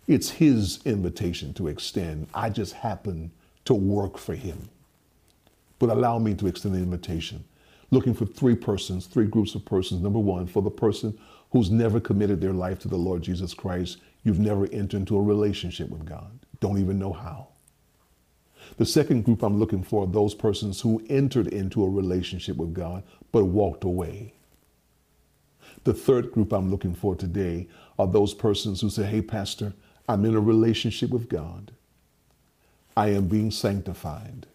It's 0.06 0.30
His 0.30 0.80
invitation 0.84 1.52
to 1.54 1.68
extend. 1.68 2.28
I 2.34 2.50
just 2.50 2.74
happen 2.74 3.32
to 3.64 3.74
work 3.74 4.18
for 4.18 4.34
Him. 4.34 4.68
But 5.78 5.90
allow 5.90 6.18
me 6.18 6.34
to 6.34 6.46
extend 6.46 6.74
the 6.74 6.78
invitation. 6.78 7.44
Looking 7.90 8.14
for 8.14 8.26
three 8.26 8.56
persons, 8.56 9.06
three 9.06 9.26
groups 9.26 9.54
of 9.54 9.64
persons. 9.64 10.02
Number 10.02 10.18
one, 10.18 10.46
for 10.46 10.62
the 10.62 10.70
person 10.70 11.18
who's 11.50 11.70
never 11.70 12.00
committed 12.00 12.40
their 12.40 12.52
life 12.52 12.78
to 12.80 12.88
the 12.88 12.96
Lord 12.96 13.22
Jesus 13.22 13.54
Christ, 13.54 13.98
you've 14.24 14.40
never 14.40 14.66
entered 14.66 14.94
into 14.98 15.16
a 15.16 15.22
relationship 15.22 15.88
with 15.88 16.04
God, 16.04 16.38
don't 16.60 16.78
even 16.78 16.98
know 16.98 17.12
how. 17.12 17.48
The 18.78 18.86
second 18.86 19.24
group 19.24 19.42
I'm 19.42 19.58
looking 19.58 19.82
for 19.82 20.04
are 20.04 20.08
those 20.08 20.34
persons 20.34 20.80
who 20.80 21.04
entered 21.08 21.46
into 21.48 21.84
a 21.84 21.88
relationship 21.88 22.56
with 22.56 22.74
God 22.74 23.04
but 23.32 23.44
walked 23.44 23.84
away. 23.84 24.34
The 25.86 25.94
third 25.94 26.32
group 26.32 26.52
I'm 26.52 26.68
looking 26.68 26.96
for 26.96 27.14
today 27.14 27.68
are 27.96 28.08
those 28.08 28.34
persons 28.34 28.80
who 28.80 28.90
say, 28.90 29.04
Hey, 29.04 29.22
Pastor, 29.22 29.72
I'm 30.08 30.24
in 30.24 30.34
a 30.34 30.40
relationship 30.40 31.10
with 31.10 31.28
God. 31.28 31.70
I 32.96 33.10
am 33.10 33.28
being 33.28 33.52
sanctified. 33.52 34.48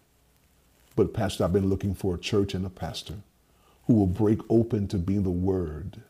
But, 0.94 1.14
Pastor, 1.14 1.44
I've 1.44 1.54
been 1.54 1.70
looking 1.70 1.94
for 1.94 2.14
a 2.14 2.18
church 2.18 2.52
and 2.52 2.66
a 2.66 2.68
pastor 2.68 3.14
who 3.86 3.94
will 3.94 4.06
break 4.06 4.40
open 4.50 4.88
to 4.88 4.98
be 4.98 5.16
the 5.16 5.30
Word 5.30 6.02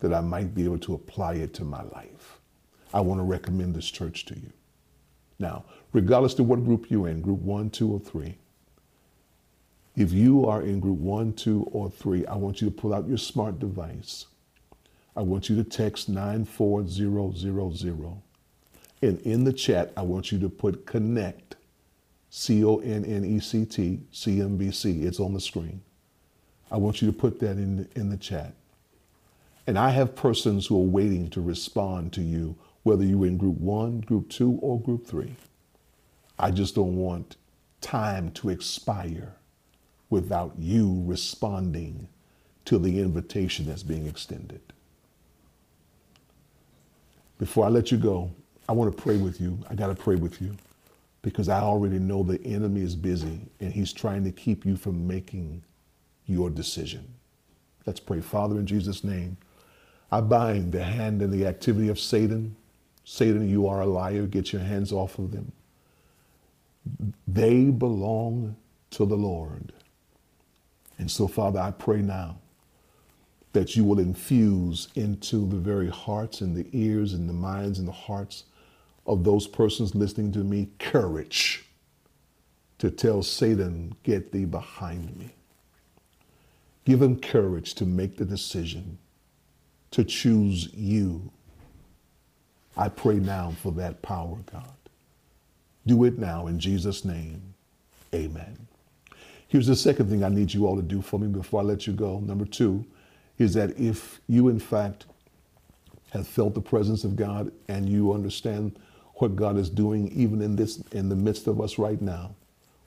that 0.00 0.12
I 0.12 0.20
might 0.20 0.52
be 0.52 0.64
able 0.64 0.80
to 0.80 0.94
apply 0.94 1.34
it 1.34 1.54
to 1.54 1.64
my 1.64 1.84
life. 1.84 2.40
I 2.92 3.02
want 3.02 3.20
to 3.20 3.24
recommend 3.24 3.76
this 3.76 3.88
church 3.88 4.24
to 4.24 4.34
you. 4.34 4.52
Now, 5.38 5.64
regardless 5.92 6.34
to 6.34 6.42
what 6.42 6.64
group 6.64 6.90
you're 6.90 7.06
in, 7.06 7.20
group 7.20 7.38
one, 7.38 7.70
two, 7.70 7.92
or 7.92 8.00
three, 8.00 8.38
if 9.94 10.10
you 10.12 10.44
are 10.44 10.60
in 10.60 10.80
group 10.80 10.98
one, 10.98 11.34
two, 11.34 11.68
or 11.70 11.88
three, 11.88 12.26
I 12.26 12.34
want 12.34 12.60
you 12.60 12.68
to 12.68 12.74
pull 12.74 12.92
out 12.92 13.06
your 13.06 13.16
smart 13.16 13.60
device. 13.60 14.26
I 15.16 15.22
want 15.22 15.48
you 15.48 15.56
to 15.56 15.64
text 15.64 16.10
94000. 16.10 18.22
And 19.02 19.20
in 19.20 19.44
the 19.44 19.52
chat, 19.52 19.92
I 19.96 20.02
want 20.02 20.30
you 20.30 20.38
to 20.40 20.48
put 20.48 20.86
connect, 20.86 21.56
C 22.30 22.64
O 22.64 22.78
N 22.78 23.04
N 23.04 23.24
E 23.24 23.40
C 23.40 23.64
T, 23.64 24.00
C 24.12 24.40
M 24.40 24.56
B 24.56 24.70
C. 24.70 25.02
It's 25.02 25.20
on 25.20 25.32
the 25.32 25.40
screen. 25.40 25.80
I 26.70 26.76
want 26.76 27.00
you 27.00 27.10
to 27.10 27.16
put 27.16 27.40
that 27.40 27.52
in, 27.52 27.88
in 27.96 28.10
the 28.10 28.16
chat. 28.16 28.52
And 29.66 29.78
I 29.78 29.90
have 29.90 30.14
persons 30.14 30.66
who 30.66 30.76
are 30.76 30.86
waiting 30.86 31.30
to 31.30 31.40
respond 31.40 32.12
to 32.14 32.22
you, 32.22 32.56
whether 32.82 33.04
you're 33.04 33.26
in 33.26 33.38
group 33.38 33.58
one, 33.58 34.00
group 34.00 34.28
two, 34.28 34.58
or 34.62 34.80
group 34.80 35.06
three. 35.06 35.34
I 36.38 36.50
just 36.50 36.74
don't 36.74 36.96
want 36.96 37.36
time 37.80 38.30
to 38.32 38.50
expire 38.50 39.34
without 40.10 40.52
you 40.58 41.02
responding 41.06 42.08
to 42.66 42.78
the 42.78 43.00
invitation 43.00 43.66
that's 43.66 43.82
being 43.82 44.06
extended. 44.06 44.60
Before 47.38 47.66
I 47.66 47.68
let 47.68 47.92
you 47.92 47.98
go, 47.98 48.30
I 48.68 48.72
want 48.72 48.94
to 48.94 49.02
pray 49.02 49.16
with 49.16 49.40
you. 49.40 49.58
I 49.70 49.74
got 49.74 49.88
to 49.88 49.94
pray 49.94 50.16
with 50.16 50.40
you 50.40 50.56
because 51.22 51.48
I 51.48 51.60
already 51.60 51.98
know 51.98 52.22
the 52.22 52.42
enemy 52.44 52.82
is 52.82 52.96
busy 52.96 53.40
and 53.60 53.72
he's 53.72 53.92
trying 53.92 54.24
to 54.24 54.32
keep 54.32 54.64
you 54.64 54.76
from 54.76 55.06
making 55.06 55.62
your 56.26 56.50
decision. 56.50 57.06
Let's 57.84 58.00
pray. 58.00 58.20
Father, 58.20 58.56
in 58.56 58.66
Jesus' 58.66 59.04
name, 59.04 59.36
I 60.10 60.20
bind 60.20 60.72
the 60.72 60.82
hand 60.82 61.22
and 61.22 61.32
the 61.32 61.46
activity 61.46 61.88
of 61.88 61.98
Satan. 61.98 62.56
Satan, 63.04 63.48
you 63.48 63.68
are 63.68 63.82
a 63.82 63.86
liar. 63.86 64.26
Get 64.26 64.52
your 64.52 64.62
hands 64.62 64.92
off 64.92 65.18
of 65.18 65.32
them. 65.32 65.52
They 67.26 67.64
belong 67.64 68.56
to 68.92 69.04
the 69.04 69.16
Lord. 69.16 69.72
And 70.98 71.10
so, 71.10 71.28
Father, 71.28 71.60
I 71.60 71.72
pray 71.72 72.02
now 72.02 72.38
that 73.56 73.74
you 73.74 73.84
will 73.84 73.98
infuse 73.98 74.88
into 74.96 75.48
the 75.48 75.56
very 75.56 75.88
hearts 75.88 76.42
and 76.42 76.54
the 76.54 76.68
ears 76.74 77.14
and 77.14 77.26
the 77.26 77.32
minds 77.32 77.78
and 77.78 77.88
the 77.88 77.92
hearts 77.92 78.44
of 79.06 79.24
those 79.24 79.46
persons 79.46 79.94
listening 79.94 80.30
to 80.30 80.40
me 80.40 80.68
courage 80.78 81.64
to 82.78 82.90
tell 82.90 83.22
Satan, 83.22 83.96
get 84.02 84.30
thee 84.30 84.44
behind 84.44 85.16
me. 85.16 85.30
Give 86.84 87.00
them 87.00 87.18
courage 87.18 87.72
to 87.76 87.86
make 87.86 88.18
the 88.18 88.26
decision 88.26 88.98
to 89.92 90.04
choose 90.04 90.68
you. 90.74 91.32
I 92.76 92.90
pray 92.90 93.14
now 93.14 93.54
for 93.62 93.72
that 93.72 94.02
power, 94.02 94.36
God. 94.52 94.76
Do 95.86 96.04
it 96.04 96.18
now 96.18 96.46
in 96.46 96.60
Jesus' 96.60 97.06
name. 97.06 97.54
Amen. 98.14 98.68
Here's 99.48 99.66
the 99.66 99.76
second 99.76 100.10
thing 100.10 100.22
I 100.22 100.28
need 100.28 100.52
you 100.52 100.66
all 100.66 100.76
to 100.76 100.82
do 100.82 101.00
for 101.00 101.18
me 101.18 101.28
before 101.28 101.62
I 101.62 101.64
let 101.64 101.86
you 101.86 101.94
go. 101.94 102.20
Number 102.20 102.44
two, 102.44 102.84
is 103.38 103.54
that 103.54 103.78
if 103.78 104.20
you, 104.28 104.48
in 104.48 104.58
fact, 104.58 105.06
have 106.10 106.26
felt 106.26 106.54
the 106.54 106.60
presence 106.60 107.04
of 107.04 107.16
God 107.16 107.52
and 107.68 107.88
you 107.88 108.12
understand 108.12 108.78
what 109.16 109.36
God 109.36 109.56
is 109.56 109.70
doing 109.70 110.08
even 110.12 110.42
in 110.42 110.56
this 110.56 110.82
in 110.92 111.08
the 111.08 111.16
midst 111.16 111.46
of 111.46 111.60
us 111.60 111.78
right 111.78 112.00
now, 112.00 112.34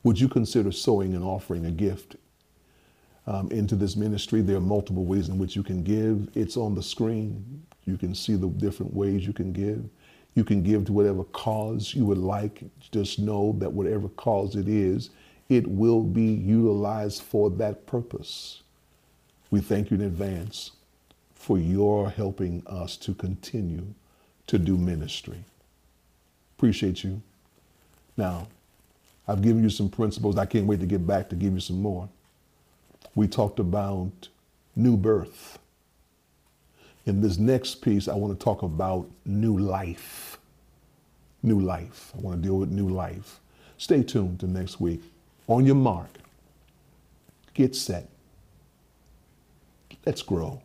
would 0.04 0.20
you 0.20 0.28
consider 0.28 0.72
sowing 0.72 1.14
and 1.14 1.24
offering 1.24 1.66
a 1.66 1.72
gift 1.72 2.16
um, 3.28 3.52
into 3.52 3.76
this 3.76 3.96
ministry? 3.96 4.42
There 4.42 4.58
are 4.58 4.62
multiple 4.62 5.06
ways 5.06 5.30
in 5.30 5.38
which 5.38 5.56
you 5.56 5.64
can 5.64 5.84
give. 5.84 6.30
It's 6.36 6.58
on 6.58 6.76
the 6.76 6.84
screen. 6.84 7.64
You 7.86 7.98
can 7.98 8.16
see 8.16 8.36
the 8.36 8.48
different 8.48 8.94
ways 8.94 9.26
you 9.26 9.34
can 9.34 9.52
give. 9.52 9.84
You 10.36 10.44
can 10.44 10.64
give 10.64 10.86
to 10.86 10.94
whatever 10.94 11.24
cause 11.26 11.94
you 11.96 12.06
would 12.06 12.20
like. 12.20 12.64
Just 12.92 13.20
know 13.20 13.56
that 13.60 13.72
whatever 13.72 14.10
cause 14.10 14.56
it 14.56 14.70
is, 14.70 15.10
it 15.50 15.68
will 15.68 16.04
be 16.04 16.24
utilized 16.24 17.24
for 17.24 17.50
that 17.52 17.86
purpose. 17.88 18.62
We 19.52 19.62
thank 19.62 19.90
you 19.90 19.96
in 19.96 20.04
advance 20.04 20.72
for 21.34 21.58
your 21.58 22.10
helping 22.10 22.64
us 22.68 22.98
to 22.98 23.14
continue 23.14 23.94
to 24.48 24.60
do 24.60 24.78
ministry. 24.78 25.44
Appreciate 26.58 27.04
you. 27.04 27.22
Now, 28.18 28.48
I've 29.28 29.42
given 29.42 29.64
you 29.64 29.70
some 29.70 29.90
principles. 29.90 30.38
I 30.38 30.46
can't 30.46 30.66
wait 30.66 30.80
to 30.82 30.86
get 30.86 31.06
back 31.08 31.30
to 31.30 31.36
give 31.36 31.54
you 31.54 31.60
some 31.60 31.82
more. 31.82 32.10
We 33.16 33.28
talked 33.28 33.60
about 33.60 34.28
new 34.76 34.98
birth. 34.98 35.60
In 37.06 37.22
this 37.22 37.38
next 37.38 37.76
piece, 37.76 38.08
I 38.08 38.16
want 38.16 38.38
to 38.38 38.44
talk 38.44 38.62
about 38.62 39.10
new 39.26 39.58
life. 39.58 40.38
New 41.42 41.60
life. 41.60 42.12
I 42.18 42.22
want 42.22 42.42
to 42.42 42.48
deal 42.48 42.58
with 42.58 42.70
new 42.70 42.90
life. 42.90 43.40
Stay 43.78 44.04
tuned 44.04 44.40
to 44.42 44.48
next 44.48 44.80
week. 44.80 45.02
On 45.48 45.66
your 45.66 45.76
mark, 45.76 46.10
get 47.54 47.76
set 47.76 48.10
Let's 50.06 50.21
grow. 50.21 50.62